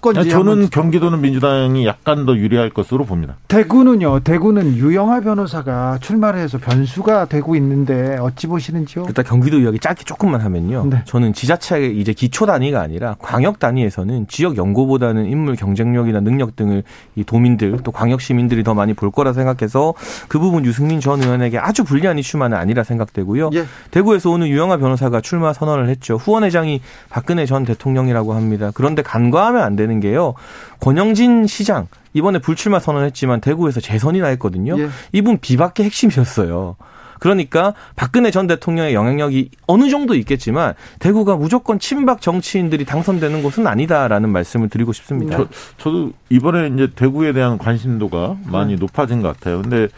건지 0.00 0.30
저는 0.30 0.70
경기도는 0.70 1.20
민주당이 1.20 1.86
약간 1.86 2.24
더 2.24 2.34
유리할 2.34 2.70
것으로 2.70 3.04
봅니다. 3.04 3.36
대구는요. 3.48 4.20
대구는 4.20 4.76
유영하 4.76 5.20
변호사가 5.20 5.98
출마를 6.00 6.40
해서 6.40 6.56
변수가 6.56 7.26
되고 7.26 7.54
있는데 7.56 8.16
어찌 8.18 8.46
보시는지요? 8.46 9.04
일단 9.06 9.24
경기도 9.26 9.58
이야기 9.58 9.78
짧게 9.78 10.04
조금만 10.04 10.40
하면요. 10.40 10.86
네. 10.86 11.02
저는 11.04 11.34
지자체 11.34 11.86
이제 11.86 12.14
기초 12.14 12.46
단위가 12.46 12.80
아니라 12.80 13.16
광역 13.18 13.58
단위에서는 13.58 14.26
지역 14.28 14.56
연고보다는 14.56 15.26
인물 15.26 15.54
경쟁력이나 15.56 16.20
능력 16.20 16.56
등을 16.56 16.82
이 17.14 17.24
도민들 17.24 17.78
또 17.84 17.92
광역 17.92 18.22
시민들이 18.22 18.64
더 18.64 18.72
많이 18.72 18.94
볼 18.94 19.10
거라 19.10 19.34
생각해서 19.34 19.92
그 20.28 20.38
부분 20.38 20.64
유승민 20.64 20.98
전 21.00 21.22
의원에게 21.22 21.58
아주 21.58 21.84
불리한 21.84 22.18
이슈만은 22.18 22.56
아니라 22.56 22.84
생각되고요. 22.84 23.50
예. 23.52 23.66
대구에서 23.90 24.30
오늘 24.30 24.48
유영하 24.48 24.78
변호사가 24.78 25.20
출마 25.20 25.52
선언을 25.52 25.90
했죠. 25.90 26.16
후원회장이 26.16 26.80
박근 27.10 27.33
박근혜 27.34 27.46
전 27.46 27.64
대통령이라고 27.64 28.32
합니다. 28.32 28.70
그런데 28.72 29.02
간과하면 29.02 29.60
안 29.60 29.74
되는 29.74 29.98
게요. 29.98 30.34
권영진 30.78 31.48
시장 31.48 31.88
이번에 32.12 32.38
불출마 32.38 32.78
선언했지만 32.78 33.40
대구에서 33.40 33.80
재선이나 33.80 34.28
했거든요. 34.28 34.78
예. 34.78 34.88
이분 35.10 35.38
비박계 35.38 35.82
핵심이었어요. 35.82 36.76
그러니까 37.18 37.74
박근혜 37.96 38.30
전 38.30 38.46
대통령의 38.46 38.94
영향력이 38.94 39.50
어느 39.66 39.90
정도 39.90 40.14
있겠지만 40.14 40.74
대구가 41.00 41.34
무조건 41.34 41.80
친박 41.80 42.20
정치인들이 42.20 42.84
당선되는 42.84 43.42
곳은 43.42 43.66
아니다라는 43.66 44.30
말씀을 44.30 44.68
드리고 44.68 44.92
싶습니다. 44.92 45.36
저, 45.36 45.48
저도 45.78 46.12
이번에 46.30 46.68
이제 46.68 46.88
대구에 46.94 47.32
대한 47.32 47.58
관심도가 47.58 48.36
많이 48.44 48.74
네. 48.74 48.78
높아진 48.78 49.22
것 49.22 49.34
같아요. 49.34 49.60
근데 49.60 49.88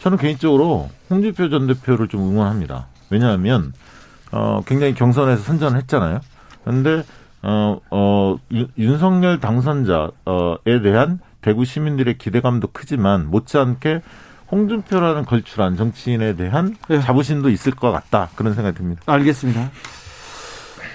저는 0.00 0.18
개인적으로 0.18 0.90
홍준표 1.08 1.48
전 1.48 1.66
대표를 1.66 2.08
좀 2.08 2.20
응원합니다. 2.28 2.88
왜냐하면 3.08 3.72
어, 4.32 4.60
굉장히 4.66 4.92
경선에서 4.94 5.42
선전을 5.44 5.78
했잖아요. 5.78 6.20
그런데 6.64 7.04
어, 7.42 7.78
어, 7.90 8.36
윤석열 8.78 9.38
당선자에 9.38 10.82
대한 10.82 11.20
대구 11.42 11.64
시민들의 11.64 12.16
기대감도 12.16 12.68
크지만 12.72 13.30
못지않게 13.30 14.00
홍준표라는 14.50 15.26
걸출한 15.26 15.76
정치인에 15.76 16.36
대한 16.36 16.76
네. 16.88 17.00
자부심도 17.00 17.50
있을 17.50 17.72
것 17.72 17.92
같다 17.92 18.30
그런 18.34 18.54
생각이 18.54 18.76
듭니다. 18.76 19.02
알겠습니다. 19.06 19.70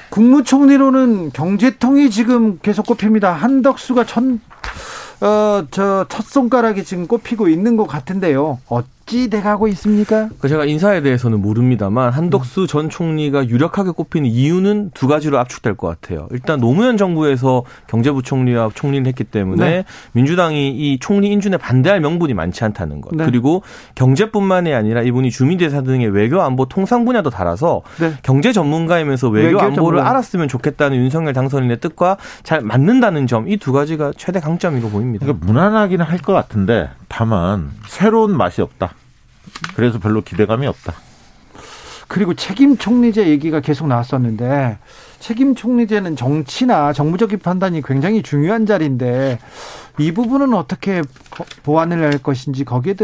국무총리로는 0.09 1.31
경제통이 1.31 2.09
지금 2.09 2.57
계속 2.59 2.87
꼽힙니다. 2.87 3.31
한덕수가 3.31 4.05
천, 4.05 4.41
어, 5.21 5.65
저, 5.69 6.05
첫 6.09 6.25
손가락이 6.25 6.83
지금 6.83 7.05
꼽히고 7.05 7.47
있는 7.47 7.77
것 7.77 7.85
같은데요. 7.85 8.59
어, 8.69 8.81
어찌 9.09 9.27
돼가고 9.27 9.67
있습니까? 9.69 10.29
그 10.39 10.47
제가 10.47 10.65
인사에 10.65 11.01
대해서는 11.01 11.41
모릅니다만 11.41 12.11
한덕수 12.11 12.67
전 12.67 12.89
총리가 12.89 13.47
유력하게 13.49 13.89
꼽히는 13.91 14.29
이유는 14.29 14.91
두 14.93 15.07
가지로 15.07 15.39
압축될 15.39 15.75
것 15.77 15.87
같아요. 15.87 16.27
일단 16.29 16.59
노무현 16.59 16.95
정부에서 16.95 17.63
경제부 17.87 18.21
총리와 18.21 18.69
총리를 18.75 19.07
했기 19.07 19.23
때문에 19.23 19.69
네. 19.69 19.85
민주당이 20.11 20.69
이 20.69 20.99
총리 20.99 21.31
인준에 21.31 21.57
반대할 21.57 22.01
명분이 22.01 22.35
많지 22.35 22.63
않다는 22.63 23.01
것. 23.01 23.15
네. 23.15 23.25
그리고 23.25 23.63
경제뿐만이 23.95 24.73
아니라 24.75 25.01
이분이 25.01 25.31
주민대사 25.31 25.81
등의 25.81 26.09
외교 26.09 26.41
안보 26.41 26.67
통상 26.67 27.03
분야도 27.03 27.31
달아서 27.31 27.81
네. 27.99 28.13
경제 28.21 28.53
전문가이면서 28.53 29.29
외교, 29.29 29.47
외교 29.47 29.59
안보를 29.59 29.75
전문가. 29.97 30.09
알았으면 30.11 30.47
좋겠다는 30.47 30.97
윤석열 30.97 31.33
당선인의 31.33 31.79
뜻과 31.79 32.17
잘 32.43 32.61
맞는다는 32.61 33.25
점 33.25 33.47
이 33.47 33.57
두 33.57 33.71
가지가 33.73 34.11
최대 34.17 34.39
강점이라고 34.39 34.91
보입니다. 34.91 35.25
그러니까 35.25 35.45
무난하기는 35.47 36.05
할 36.05 36.19
것 36.19 36.33
같은데 36.33 36.89
다만 37.09 37.71
새로운 37.87 38.37
맛이 38.37 38.61
없다. 38.61 38.93
그래서 39.75 39.99
별로 39.99 40.21
기대감이 40.21 40.65
없다. 40.67 40.93
그리고 42.07 42.33
책임 42.33 42.77
총리제 42.77 43.27
얘기가 43.27 43.59
계속 43.59 43.87
나왔었는데 43.87 44.79
책임 45.19 45.53
총리제는 45.53 46.15
정치나 46.15 46.93
정무적인 46.93 47.39
판단이 47.39 47.81
굉장히 47.83 48.23
중요한 48.23 48.65
자리인데 48.65 49.37
이 49.99 50.11
부분은 50.11 50.53
어떻게 50.53 51.01
보완을 51.63 52.03
할 52.03 52.17
것인지 52.17 52.65
거기에 52.65 52.95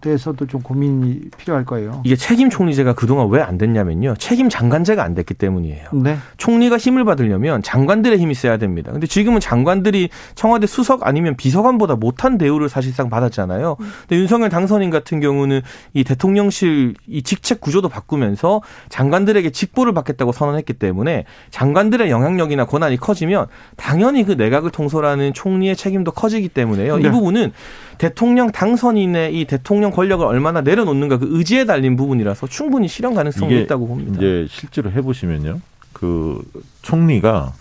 대해서도 0.00 0.46
좀 0.46 0.62
고민이 0.62 1.30
필요할 1.36 1.64
거예요. 1.64 2.00
이게 2.04 2.16
책임 2.16 2.50
총리제가 2.50 2.94
그동안 2.94 3.28
왜 3.28 3.44
안 3.44 3.58
됐냐면요. 3.58 4.14
책임 4.18 4.48
장관제가 4.48 5.04
안 5.04 5.14
됐기 5.14 5.34
때문이에요. 5.34 5.90
네. 5.92 6.16
총리가 6.38 6.78
힘을 6.78 7.04
받으려면 7.04 7.62
장관들의 7.62 8.18
힘이 8.18 8.32
있어야 8.32 8.56
됩니다. 8.56 8.90
근데 8.90 9.06
지금은 9.06 9.38
장관들이 9.40 10.08
청와대 10.34 10.66
수석 10.66 11.06
아니면 11.06 11.36
비서관보다 11.36 11.96
못한 11.96 12.38
대우를 12.38 12.70
사실상 12.70 13.10
받았잖아요. 13.10 13.76
근데 13.76 14.16
윤석열 14.16 14.48
당선인 14.48 14.88
같은 14.88 15.20
경우는 15.20 15.60
이 15.92 16.04
대통령실 16.04 16.94
이 17.06 17.22
직책 17.22 17.60
구조도 17.60 17.90
바꾸면서 17.90 18.62
장관들에게 18.88 19.50
직보를 19.50 19.92
받겠다고 19.92 20.32
선언했기 20.32 20.72
때문에 20.74 21.26
장관들의 21.50 22.10
영향력이나 22.10 22.64
권한이 22.64 22.96
커지면 22.96 23.46
당연히 23.76 24.24
그 24.24 24.32
내각을 24.32 24.70
통솔하는 24.70 25.34
총리의 25.34 25.76
책임도 25.76 26.12
커지기 26.12 26.43
문제이기 26.44 26.48
때문에요. 26.50 26.98
네. 26.98 27.08
이 27.08 27.10
부분은 27.10 27.52
대통령 27.98 28.50
당선인의 28.52 29.38
이 29.38 29.44
대통령 29.44 29.90
권력을 29.90 30.24
얼마나 30.26 30.60
내려놓는가 30.60 31.18
그 31.18 31.28
의지에 31.30 31.64
달린 31.64 31.96
부분이라서 31.96 32.46
충분히 32.48 32.88
실현 32.88 33.14
가능성이 33.14 33.60
있다고 33.62 33.86
봅니다. 33.86 34.16
이제 34.16 34.46
실제로 34.50 34.90
해보시면요, 34.90 35.60
그 35.92 36.42
총리가 36.82 37.52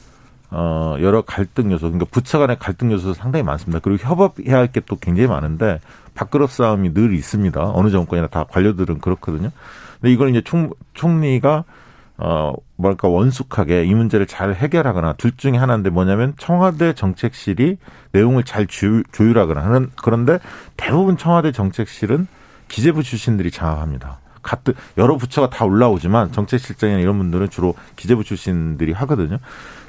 어 0.55 0.97
여러 1.01 1.21
갈등 1.21 1.71
요소, 1.71 1.87
그러니까 1.87 2.05
부처 2.11 2.37
간의 2.39 2.57
갈등 2.59 2.91
요소 2.91 3.13
상당히 3.13 3.43
많습니다. 3.43 3.79
그리고 3.79 4.03
협업해야 4.07 4.57
할 4.57 4.67
게 4.67 4.81
또 4.81 4.97
굉장히 4.97 5.27
많은데 5.27 5.79
밥그릇 6.15 6.49
싸움이 6.49 6.93
늘 6.93 7.13
있습니다. 7.13 7.71
어느 7.73 7.89
정권이나 7.89 8.27
다 8.27 8.45
관료들은 8.49 8.99
그렇거든요. 8.99 9.51
근데 9.99 10.13
이걸 10.13 10.29
이제 10.29 10.41
총 10.41 10.71
총리가 10.93 11.63
어, 12.17 12.53
뭐랄까, 12.75 13.07
원숙하게 13.07 13.85
이 13.85 13.93
문제를 13.93 14.27
잘 14.27 14.53
해결하거나 14.53 15.13
둘 15.13 15.31
중에 15.35 15.57
하나인데 15.57 15.89
뭐냐면 15.89 16.33
청와대 16.37 16.93
정책실이 16.93 17.77
내용을 18.11 18.43
잘 18.43 18.67
조율하거나 18.67 19.63
하는, 19.63 19.89
그런데 20.01 20.39
대부분 20.77 21.17
청와대 21.17 21.51
정책실은 21.51 22.27
기재부 22.67 23.03
출신들이 23.03 23.51
장악합니다. 23.51 24.19
같은, 24.41 24.73
여러 24.97 25.17
부처가 25.17 25.49
다 25.49 25.65
올라오지만 25.65 26.31
정책실장이나 26.31 26.99
이런 26.99 27.17
분들은 27.17 27.49
주로 27.49 27.75
기재부 27.95 28.23
출신들이 28.23 28.91
하거든요. 28.91 29.39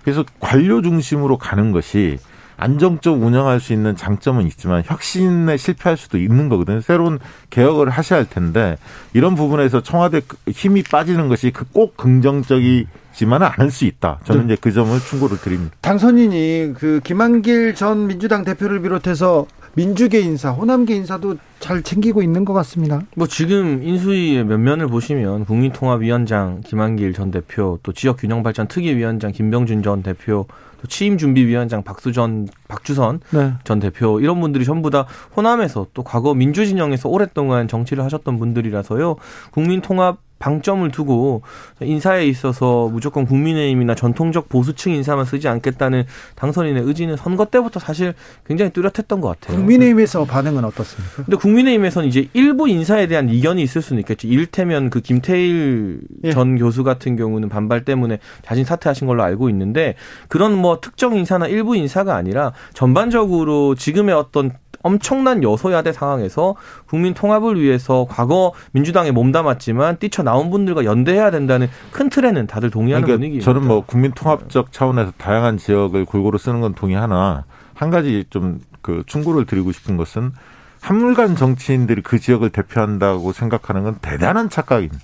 그래서 0.03 0.25
관료 0.41 0.81
중심으로 0.81 1.39
가는 1.39 1.73
것이 1.73 2.19
안정적 2.57 3.23
운영할 3.23 3.61
수 3.61 3.73
있는 3.73 3.97
장점은 3.97 4.47
있지만 4.47 4.83
혁신에 4.85 5.57
실패할 5.57 5.97
수도 5.97 6.19
있는 6.19 6.49
거거든요. 6.49 6.81
새로운 6.81 7.19
개혁을 7.51 7.91
하셔야 7.91 8.21
할 8.21 8.29
텐데 8.29 8.77
이런 9.13 9.35
부분에서 9.35 9.83
청와대 9.83 10.21
힘이 10.49 10.83
빠지는 10.83 11.29
것이 11.29 11.51
그꼭 11.51 11.97
긍정적이 11.97 12.87
지만은 13.13 13.49
않을 13.57 13.71
수 13.71 13.85
있다. 13.85 14.21
저는 14.25 14.47
네. 14.47 14.55
이제 14.55 14.61
그 14.61 14.73
점을 14.73 14.99
충고를 14.99 15.39
드립니다. 15.39 15.75
당선인이 15.81 16.75
그 16.77 17.01
김한길 17.05 17.75
전 17.75 18.09
민주당 18.09 18.45
대표를 18.45 18.83
비롯해서 18.83 19.47
민주계 19.77 20.21
인사, 20.21 20.51
호남계 20.51 20.95
인사도 20.95 21.37
잘 21.59 21.83
챙기고 21.83 22.23
있는 22.23 22.45
것 22.45 22.53
같습니다. 22.53 23.03
뭐 23.17 23.27
지금 23.27 23.83
인수위의 23.83 24.45
면면을 24.45 24.87
보시면 24.87 25.45
국민통합위원장 25.47 26.61
김한길 26.65 27.13
전 27.13 27.31
대표, 27.31 27.79
또 27.83 27.93
지역균형발전 27.93 28.69
특위위원장 28.69 29.33
김병준 29.33 29.83
전 29.83 30.03
대표, 30.03 30.47
또 30.85 30.89
취임 30.89 31.17
준비위원장 31.17 31.83
박수전, 31.83 32.49
박주선 32.69 33.21
네. 33.31 33.55
전 33.65 33.81
대표 33.81 34.21
이런 34.21 34.41
분들이 34.41 34.67
전부 34.67 34.91
다 34.91 35.07
호남에서 35.35 35.87
또 35.95 36.03
과거 36.05 36.35
민주진영에서 36.35 37.09
오랫동안 37.09 37.67
정치를 37.69 38.05
하셨던 38.05 38.39
분들이라서요. 38.39 39.17
국민 39.51 39.81
통합 39.81 40.19
방점을 40.45 40.91
두고 40.91 41.41
인사에 41.81 42.27
있어서 42.27 42.91
무조건 42.93 43.25
국민의힘이나 43.25 43.95
전통적 43.95 44.51
보수층 44.51 44.93
인사만 44.93 45.25
쓰지 45.25 45.49
않겠다는 45.49 46.05
당선인의 46.35 46.83
의지는 46.83 47.17
선거 47.17 47.47
때부터 47.47 47.81
사실 47.81 48.13
굉장히 48.47 48.71
뚜렷했던 48.73 49.23
것 49.23 49.29
같아요. 49.29 49.57
국민의힘에서 49.57 50.27
반응은 50.27 50.63
어떻습니까? 50.67 51.25
근데 51.25 51.37
국민의힘에서는 51.39 52.07
이제 52.07 52.29
일부 52.35 52.69
인사에 52.69 53.07
대한 53.07 53.31
이견이 53.31 53.63
있을 53.63 53.81
수는 53.81 54.01
있겠죠. 54.01 54.29
일테면 54.29 54.91
그 54.91 55.01
김태일 55.01 56.03
예. 56.25 56.33
전 56.33 56.59
교수 56.59 56.85
같은 56.85 57.17
경우는 57.17 57.49
반발 57.49 57.87
때문에 57.87 58.19
자진 58.43 58.67
사퇴하신 58.67 59.07
걸로 59.07 59.23
알고 59.23 59.49
있는데 59.49 59.95
그런 60.29 60.55
뭐 60.59 60.79
특정 60.83 61.17
인사나 61.17 61.47
일부 61.47 61.75
인사가 61.75 62.17
아니라 62.17 62.53
전반적으로 62.75 63.75
지금의 63.77 64.15
어떤 64.15 64.53
엄청난 64.85 65.43
여소야대 65.43 65.93
상황에서 65.93 66.55
국민 66.87 67.13
통합을 67.15 67.61
위해서 67.61 68.07
과거 68.09 68.53
민주당에 68.71 69.11
몸담았지만 69.11 69.99
뛰쳐나온 69.99 70.51
분들과 70.51 70.85
연대해야 70.85 71.33
된다는 71.33 71.69
큰 71.91 72.09
틀에는 72.09 72.47
다들 72.47 72.71
동의하는 72.71 73.05
그러니까 73.05 73.19
분위기입니다. 73.19 73.45
저는 73.45 73.67
뭐 73.67 73.85
국민 73.85 74.13
통합적 74.13 74.71
차원에서 74.71 75.13
다양한 75.19 75.59
지역을 75.59 76.05
골고루 76.05 76.39
쓰는 76.39 76.61
건 76.61 76.75
동의하나 76.75 77.45
한 77.75 77.91
가지 77.91 78.25
좀 78.31 78.61
그 78.85 79.03
충고를 79.07 79.47
드리고 79.47 79.73
싶은 79.73 79.97
것은 79.97 80.33
한물간 80.81 81.35
정치인들이 81.37 82.03
그 82.03 82.21
지역을 82.21 82.51
대표한다고 82.51 83.33
생각하는 83.33 83.83
건 83.83 83.97
대단한 84.03 84.51
착각입니다. 84.51 85.01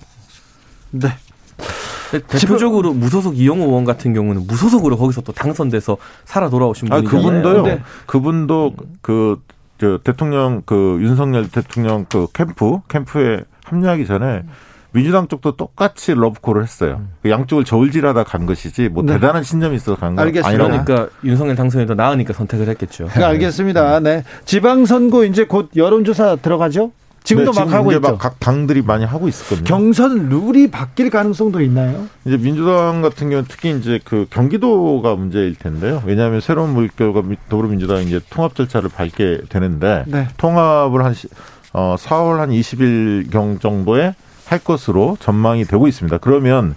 네. 0.91 1.09
대표적으로 2.11 2.93
무소속 2.93 3.37
이용호 3.37 3.65
의원 3.65 3.83
같은 3.85 4.13
경우는 4.13 4.45
무소속으로 4.45 4.97
거기서 4.97 5.21
또 5.21 5.31
당선돼서 5.31 5.97
살아 6.25 6.49
돌아오신 6.49 6.89
분이 6.89 7.07
아, 7.07 7.09
그분도요. 7.09 7.63
네. 7.63 7.81
그분도 8.05 8.75
그, 9.01 9.41
저 9.81 9.97
대통령 9.97 10.61
그 10.63 10.99
윤석열 11.01 11.49
대통령 11.49 12.05
그 12.07 12.27
캠프 12.33 12.81
캠프에 12.87 13.41
합류하기 13.65 14.05
전에 14.05 14.43
민주당 14.91 15.27
쪽도 15.27 15.55
똑같이 15.55 16.13
러브콜을 16.13 16.61
했어요. 16.61 17.01
그 17.23 17.31
양쪽을 17.31 17.65
저울질하다 17.65 18.25
간 18.25 18.45
것이지 18.45 18.89
뭐 18.89 19.01
네. 19.03 19.13
대단한 19.13 19.41
신념이 19.41 19.77
있어서 19.77 19.95
간 19.95 20.15
거 20.15 20.21
아니라고. 20.21 20.69
그러니까 20.69 21.07
윤석열 21.23 21.55
당선이 21.55 21.87
더 21.87 21.95
나으니까 21.95 22.31
선택을 22.33 22.67
했겠죠. 22.69 23.07
네, 23.07 23.23
알겠습니다. 23.23 24.01
네. 24.01 24.23
지방선거 24.45 25.25
이제 25.25 25.45
곧 25.45 25.71
여론조사 25.75 26.35
들어가죠? 26.35 26.91
지금도 27.23 27.51
네, 27.51 27.59
막 27.59 27.65
지금 27.65 27.77
하고 27.77 27.91
있죠. 27.91 28.17
각 28.17 28.39
당들이 28.39 28.81
많이 28.81 29.05
하고 29.05 29.27
있었거든요. 29.27 29.65
경선 29.65 30.29
룰이 30.29 30.71
바뀔 30.71 31.09
가능성도 31.09 31.61
있나요? 31.61 32.07
이제 32.25 32.37
민주당 32.37 33.01
같은 33.01 33.29
경우는 33.29 33.45
특히 33.47 33.77
이제 33.77 33.99
그 34.03 34.25
경기도가 34.29 35.15
문제일 35.15 35.55
텐데요. 35.55 36.01
왜냐하면 36.05 36.41
새로운 36.41 36.73
물결과 36.73 37.23
더불어민주당이 37.49 38.05
이제 38.05 38.19
통합 38.29 38.55
절차를 38.55 38.89
밟게 38.89 39.41
되는데 39.49 40.03
네. 40.07 40.27
통합을 40.37 41.05
한 41.05 41.13
어, 41.73 41.95
4월 41.97 42.37
한 42.37 42.49
20일 42.49 43.31
경 43.31 43.59
정도에 43.59 44.15
할 44.45 44.59
것으로 44.59 45.17
전망이 45.19 45.63
되고 45.65 45.87
있습니다. 45.87 46.17
그러면 46.17 46.75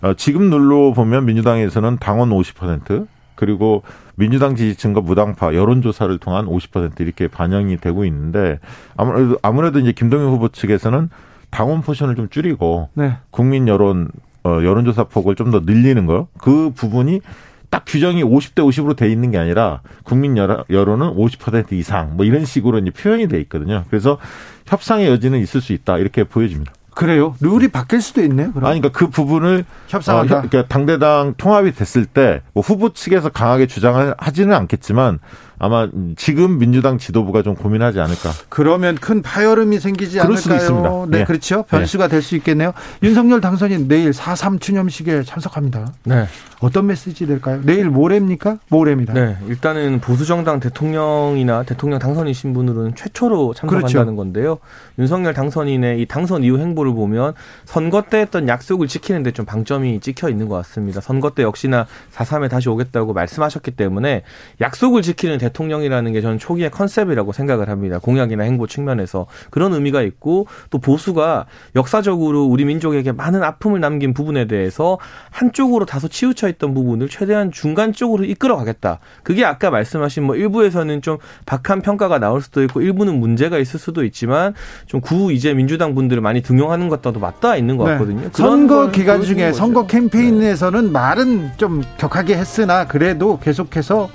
어, 0.00 0.14
지금 0.14 0.50
눌러 0.50 0.92
보면 0.92 1.26
민주당에서는 1.26 1.98
당원 2.00 2.30
50% 2.30 3.06
그리고 3.42 3.82
민주당 4.14 4.54
지지층과 4.54 5.00
무당파 5.00 5.52
여론조사를 5.54 6.16
통한 6.18 6.46
50% 6.46 7.00
이렇게 7.00 7.26
반영이 7.26 7.78
되고 7.78 8.04
있는데 8.04 8.60
아무래도 8.96 9.36
아무래도 9.42 9.80
이제 9.80 9.90
김동연 9.90 10.28
후보 10.28 10.48
측에서는 10.48 11.10
당원 11.50 11.80
포션을 11.82 12.14
좀 12.14 12.28
줄이고 12.28 12.88
네. 12.94 13.16
국민 13.30 13.66
여론 13.66 14.10
어, 14.44 14.60
여론조사 14.62 15.04
폭을 15.04 15.34
좀 15.34 15.50
더 15.50 15.60
늘리는 15.66 16.06
거 16.06 16.28
그 16.38 16.70
부분이 16.72 17.20
딱 17.68 17.82
규정이 17.84 18.22
50대 18.22 18.58
50으로 18.62 18.94
돼 18.94 19.10
있는 19.10 19.32
게 19.32 19.38
아니라 19.38 19.80
국민 20.04 20.36
여론은 20.36 21.16
50% 21.16 21.72
이상 21.72 22.16
뭐 22.16 22.24
이런 22.24 22.44
식으로 22.44 22.78
이제 22.78 22.90
표현이 22.90 23.26
돼 23.26 23.40
있거든요. 23.40 23.82
그래서 23.90 24.18
협상의 24.66 25.08
여지는 25.08 25.40
있을 25.40 25.60
수 25.60 25.72
있다 25.72 25.98
이렇게 25.98 26.22
보여집니다. 26.22 26.72
그래요? 26.94 27.34
룰이 27.40 27.68
바뀔 27.68 28.00
수도 28.02 28.22
있네요. 28.22 28.52
그럼. 28.52 28.68
아니, 28.70 28.80
그러니까 28.80 28.98
그 28.98 29.08
부분을 29.08 29.64
협상한다. 29.88 30.38
어, 30.38 30.42
그러니까 30.42 30.68
당대당 30.68 31.34
통합이 31.36 31.72
됐을 31.72 32.04
때 32.06 32.40
뭐 32.54 32.62
후보 32.62 32.92
측에서 32.92 33.28
강하게 33.30 33.66
주장을 33.66 34.14
하지는 34.18 34.54
않겠지만 34.54 35.18
아마 35.62 35.88
지금 36.16 36.58
민주당 36.58 36.98
지도부가 36.98 37.42
좀 37.42 37.54
고민하지 37.54 38.00
않을까. 38.00 38.32
그러면 38.48 38.96
큰 38.96 39.22
파열음이 39.22 39.78
생기지 39.78 40.18
않을까요? 40.18 40.36
수도 40.36 40.56
있습니다. 40.56 40.90
네, 41.08 41.18
네. 41.18 41.24
그렇죠. 41.24 41.62
변수가 41.68 42.08
네. 42.08 42.10
될수 42.10 42.34
있겠네요. 42.34 42.72
윤석열 43.04 43.40
당선인 43.40 43.86
내일 43.86 44.10
4.3 44.10 44.60
추념식에 44.60 45.22
참석합니다. 45.22 45.92
네. 46.02 46.26
어떤 46.58 46.86
메시지 46.86 47.28
될까요? 47.28 47.60
내일 47.62 47.90
모레입니까? 47.90 48.58
모레입니다. 48.70 49.14
네. 49.14 49.36
일단은 49.46 50.00
보수정당 50.00 50.58
대통령이나 50.58 51.62
대통령 51.62 52.00
당선이신 52.00 52.54
분들은 52.54 52.96
최초로 52.96 53.54
참석한다는 53.54 53.92
그렇죠. 53.92 54.16
건데요. 54.16 54.58
윤석열 54.98 55.32
당선인의 55.32 56.02
이 56.02 56.06
당선 56.06 56.42
이후 56.42 56.58
행보를 56.58 56.92
보면 56.92 57.34
선거 57.66 58.02
때 58.02 58.18
했던 58.18 58.48
약속을 58.48 58.88
지키는데 58.88 59.30
좀 59.30 59.46
방점이 59.46 60.00
찍혀 60.00 60.28
있는 60.28 60.48
것 60.48 60.56
같습니다. 60.56 61.00
선거 61.00 61.30
때 61.30 61.44
역시나 61.44 61.86
4.3에 62.12 62.50
다시 62.50 62.68
오겠다고 62.68 63.12
말씀하셨기 63.12 63.70
때문에 63.72 64.24
약속을 64.60 65.02
지키는 65.02 65.38
대통령 65.38 65.51
대통령이라는 65.52 66.12
게 66.12 66.20
저는 66.20 66.38
초기의 66.38 66.70
컨셉이라고 66.70 67.32
생각을 67.32 67.68
합니다. 67.68 67.98
공약이나 67.98 68.44
행보 68.44 68.66
측면에서 68.66 69.26
그런 69.50 69.72
의미가 69.74 70.02
있고 70.02 70.46
또 70.70 70.78
보수가 70.78 71.46
역사적으로 71.76 72.44
우리 72.44 72.64
민족에게 72.64 73.12
많은 73.12 73.42
아픔을 73.42 73.80
남긴 73.80 74.14
부분에 74.14 74.46
대해서 74.46 74.98
한쪽으로 75.30 75.86
다소 75.86 76.08
치우쳐 76.08 76.48
있던 76.48 76.74
부분을 76.74 77.08
최대한 77.08 77.52
중간 77.52 77.92
쪽으로 77.92 78.24
이끌어 78.24 78.56
가겠다. 78.56 78.98
그게 79.22 79.44
아까 79.44 79.70
말씀하신 79.70 80.24
뭐 80.24 80.36
일부에서는 80.36 81.02
좀 81.02 81.18
박한 81.46 81.82
평가가 81.82 82.18
나올 82.18 82.40
수도 82.40 82.62
있고 82.64 82.80
일부는 82.80 83.20
문제가 83.20 83.58
있을 83.58 83.78
수도 83.78 84.04
있지만 84.04 84.54
좀 84.86 85.02
구 85.02 85.32
이제 85.32 85.52
민주당 85.52 85.94
분들을 85.94 86.22
많이 86.22 86.42
등용하는 86.42 86.88
것과도 86.88 87.20
맞닿아 87.20 87.56
있는 87.56 87.76
것 87.76 87.84
네. 87.84 87.92
같거든요. 87.92 88.22
네. 88.22 88.28
선거 88.32 88.90
기간 88.90 89.20
중에 89.22 89.52
선거 89.52 89.86
캠페인에서는 89.86 90.84
네. 90.86 90.90
말은 90.90 91.50
좀 91.56 91.82
격하게 91.98 92.36
했으나 92.36 92.86
그래도 92.86 93.38
계속해서 93.38 94.02
어, 94.04 94.08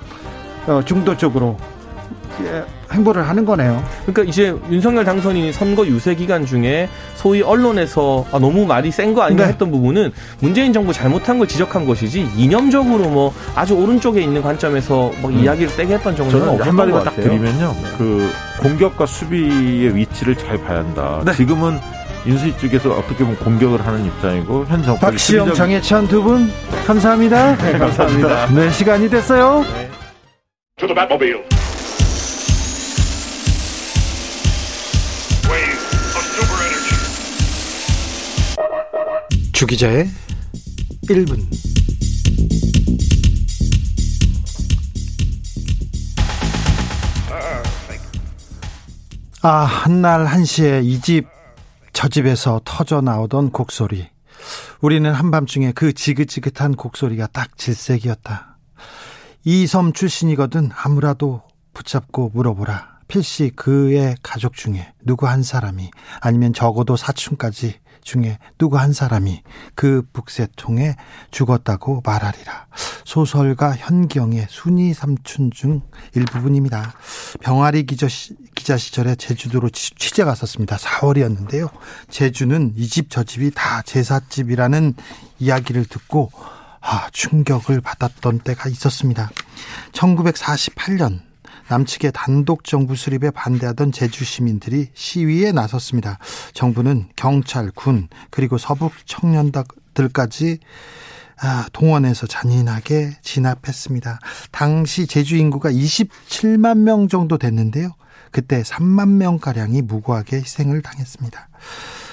중도 0.85 1.15
쪽으로 1.17 1.57
행보를 2.91 3.27
하는 3.27 3.45
거네요. 3.45 3.83
그러니까 4.05 4.23
이제 4.23 4.55
윤석열 4.69 5.03
당선인이 5.03 5.51
선거 5.51 5.85
유세 5.87 6.13
기간 6.15 6.45
중에 6.45 6.87
소위 7.15 7.41
언론에서 7.41 8.25
아, 8.31 8.37
너무 8.39 8.65
말이 8.65 8.91
센 8.91 9.13
거 9.13 9.23
아닌가 9.23 9.45
네. 9.45 9.49
했던 9.51 9.71
부분은 9.71 10.11
문재인 10.39 10.71
정부 10.71 10.93
잘못한 10.93 11.37
걸 11.39 11.47
지적한 11.47 11.85
것이지 11.85 12.29
이념적으로 12.37 13.09
뭐 13.09 13.33
아주 13.55 13.73
오른쪽에 13.73 14.21
있는 14.21 14.41
관점에서 14.41 15.11
뭐 15.19 15.31
음. 15.31 15.39
이야기를 15.39 15.69
세게 15.69 15.95
했던 15.95 16.15
정도는 16.15 16.47
없었던 16.49 16.67
한마디만 16.67 17.03
딱 17.03 17.15
드리면요. 17.15 17.75
네. 17.83 17.89
그 17.97 18.29
공격과 18.59 19.05
수비의 19.05 19.95
위치를 19.95 20.35
잘 20.37 20.57
봐야 20.63 20.79
한다. 20.79 21.21
네. 21.25 21.33
지금은 21.33 21.79
인수위 22.25 22.55
쪽에서 22.57 22.91
어떻게 22.91 23.23
보면 23.23 23.35
공격을 23.37 23.85
하는 23.85 24.05
입장이고 24.05 24.65
현 24.67 24.83
정권 24.83 24.99
박시영, 25.11 25.53
장혜찬 25.53 26.07
두 26.07 26.21
분 26.21 26.49
감사합니다. 26.85 27.57
네, 27.63 27.77
감사합니다. 27.79 28.45
네, 28.53 28.69
시간이 28.69 29.09
됐어요. 29.09 29.63
네. 30.79 30.85
To 30.85 30.87
the 30.87 30.93
Batmobile. 30.93 31.43
주기자의 39.53 40.07
1분 41.09 41.39
아, 49.41 49.49
한날 49.49 50.25
한시에 50.25 50.81
이 50.83 51.01
집, 51.01 51.25
저 51.93 52.07
집에서 52.07 52.61
터져 52.63 53.01
나오던 53.01 53.51
곡소리. 53.51 54.09
우리는 54.81 55.11
한밤중에 55.11 55.71
그 55.71 55.93
지긋지긋한 55.93 56.75
곡소리가 56.75 57.27
딱 57.27 57.57
질색이었다. 57.57 58.56
이 59.49 59.65
섬 59.65 59.93
출신이거든 59.93 60.71
아무라도 60.75 61.41
붙잡고 61.73 62.31
물어보라. 62.33 62.97
필시 63.07 63.49
그의 63.55 64.17
가족 64.21 64.55
중에 64.55 64.91
누구 65.05 65.25
한 65.25 65.41
사람이 65.41 65.89
아니면 66.19 66.51
적어도 66.51 66.97
사촌까지 66.97 67.79
중에 68.03 68.39
누구 68.57 68.77
한 68.77 68.91
사람이 68.91 69.43
그 69.73 70.05
북새통에 70.11 70.95
죽었다고 71.31 72.01
말하리라. 72.05 72.67
소설가 73.05 73.73
현경의 73.73 74.47
순이 74.49 74.93
삼촌 74.93 75.49
중 75.51 75.81
일부분입니다. 76.13 76.93
병아리 77.39 77.85
기자, 77.85 78.07
기자 78.53 78.75
시절에 78.75 79.15
제주도로 79.15 79.69
취재 79.69 80.25
갔었습니다. 80.25 80.75
4월이었는데요. 80.75 81.69
제주는 82.09 82.73
이 82.75 82.89
집 82.89 83.09
저 83.09 83.23
집이 83.23 83.51
다 83.55 83.81
제사집이라는 83.83 84.95
이야기를 85.39 85.85
듣고 85.85 86.31
아, 86.89 87.09
충격을 87.11 87.81
받았던 87.81 88.39
때가 88.39 88.69
있었습니다. 88.69 89.29
1948년 89.91 91.19
남측의 91.67 92.13
단독 92.13 92.63
정부 92.63 92.95
수립에 92.95 93.29
반대하던 93.29 93.91
제주 93.91 94.23
시민들이 94.23 94.87
시위에 94.93 95.51
나섰습니다. 95.51 96.17
정부는 96.53 97.09
경찰, 97.17 97.71
군, 97.71 98.07
그리고 98.29 98.57
서북 98.57 98.93
청년들까지 99.05 100.59
아, 101.39 101.67
동원해서 101.73 102.25
잔인하게 102.25 103.17
진압했습니다. 103.21 104.19
당시 104.51 105.07
제주 105.07 105.35
인구가 105.35 105.69
27만 105.69 106.77
명 106.77 107.09
정도 107.09 107.37
됐는데요. 107.37 107.91
그때 108.31 108.61
3만 108.61 109.09
명가량이 109.09 109.81
무고하게 109.81 110.37
희생을 110.37 110.81
당했습니다. 110.81 111.49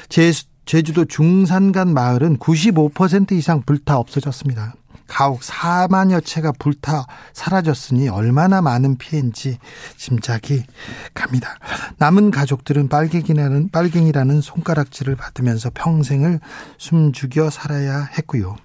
제, 0.09 0.33
제주도 0.65 1.05
중산간 1.05 1.93
마을은 1.93 2.39
95% 2.39 3.33
이상 3.33 3.63
불타 3.63 3.99
없어졌습니다. 3.99 4.75
가옥 5.07 5.43
4만여 5.43 6.25
채가 6.25 6.53
불타 6.59 7.07
사라졌으니 7.35 8.09
얼마나 8.09 8.63
많은 8.63 8.97
피해인지 8.97 9.59
짐작이 9.97 10.65
갑니다. 11.13 11.59
남은 11.99 12.31
가족들은 12.31 12.89
빨갱이라는, 12.89 13.69
빨갱이라는 13.71 14.41
손가락질을 14.41 15.17
받으면서 15.17 15.71
평생을 15.75 16.41
숨죽여 16.79 17.51
살아야 17.51 18.09
했고요. 18.17 18.57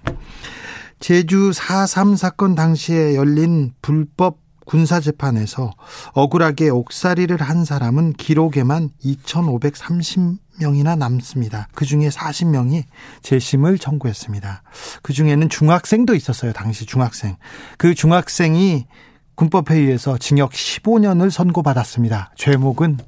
제주 0.98 1.50
4.3 1.50 2.16
사건 2.16 2.54
당시에 2.54 3.16
열린 3.16 3.72
불법 3.80 4.39
군사재판에서 4.70 5.72
억울하게 6.12 6.68
옥살이를 6.68 7.42
한 7.42 7.64
사람은 7.64 8.12
기록에만 8.12 8.90
2,530명이나 9.04 10.96
남습니다. 10.96 11.66
그 11.74 11.84
중에 11.84 12.08
40명이 12.08 12.84
재심을 13.20 13.78
청구했습니다. 13.78 14.62
그 15.02 15.12
중에는 15.12 15.48
중학생도 15.48 16.14
있었어요. 16.14 16.52
당시 16.52 16.86
중학생. 16.86 17.36
그 17.78 17.96
중학생이 17.96 18.86
군법회의에서 19.34 20.18
징역 20.18 20.52
15년을 20.52 21.30
선고받았습니다. 21.30 22.32
죄목은 22.36 22.98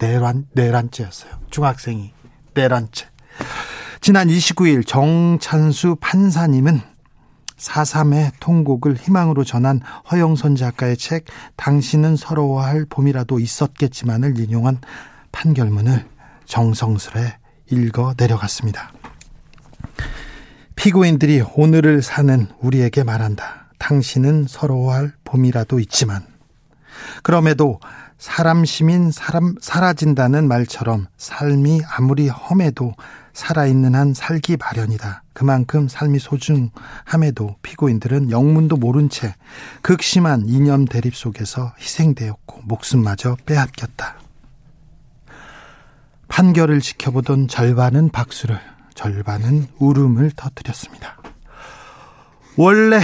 내란, 0.00 0.46
내란죄였어요. 0.54 1.30
중학생이 1.50 2.12
내란죄. 2.54 3.06
지난 4.00 4.26
29일 4.26 4.84
정찬수 4.84 5.98
판사님은 6.00 6.95
4.3의 7.58 8.32
통곡을 8.40 8.96
희망으로 8.96 9.44
전한 9.44 9.80
허영선 10.10 10.56
작가의 10.56 10.96
책 10.96 11.24
당신은 11.56 12.16
서러워할 12.16 12.86
봄이라도 12.88 13.40
있었겠지만을 13.40 14.38
인용한 14.38 14.78
판결문을 15.32 16.06
정성스레 16.44 17.38
읽어 17.70 18.14
내려갔습니다. 18.16 18.92
피고인들이 20.76 21.42
오늘을 21.56 22.02
사는 22.02 22.48
우리에게 22.60 23.02
말한다. 23.02 23.70
당신은 23.78 24.46
서러워할 24.48 25.12
봄이라도 25.24 25.80
있지만 25.80 26.24
그럼에도 27.22 27.80
사람 28.18 28.64
시민 28.64 29.10
사람 29.10 29.54
사라진다는 29.60 30.48
말처럼 30.48 31.06
삶이 31.18 31.82
아무리 31.96 32.28
험해도 32.28 32.94
살아있는 33.36 33.94
한 33.94 34.14
살기 34.14 34.56
마련이다. 34.56 35.22
그만큼 35.34 35.88
삶이 35.88 36.18
소중함에도 36.18 37.56
피고인들은 37.60 38.30
영문도 38.30 38.76
모른 38.76 39.10
채 39.10 39.34
극심한 39.82 40.48
이념 40.48 40.86
대립 40.86 41.14
속에서 41.14 41.74
희생되었고 41.78 42.62
목숨마저 42.64 43.36
빼앗겼다. 43.44 44.16
판결을 46.28 46.80
지켜보던 46.80 47.48
절반은 47.48 48.08
박수를, 48.08 48.58
절반은 48.94 49.68
울음을 49.78 50.30
터뜨렸습니다. 50.34 51.18
원래 52.56 53.00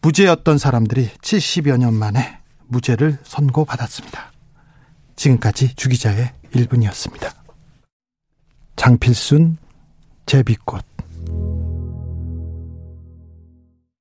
무죄였던 0.00 0.56
사람들이 0.56 1.10
70여 1.20 1.76
년 1.76 1.92
만에 1.92 2.38
무죄를 2.68 3.18
선고받았습니다. 3.22 4.32
지금까지 5.16 5.74
주기자의 5.74 6.32
1분이었습니다. 6.54 7.34
장필순 8.76 9.58
제비꽃 10.26 10.84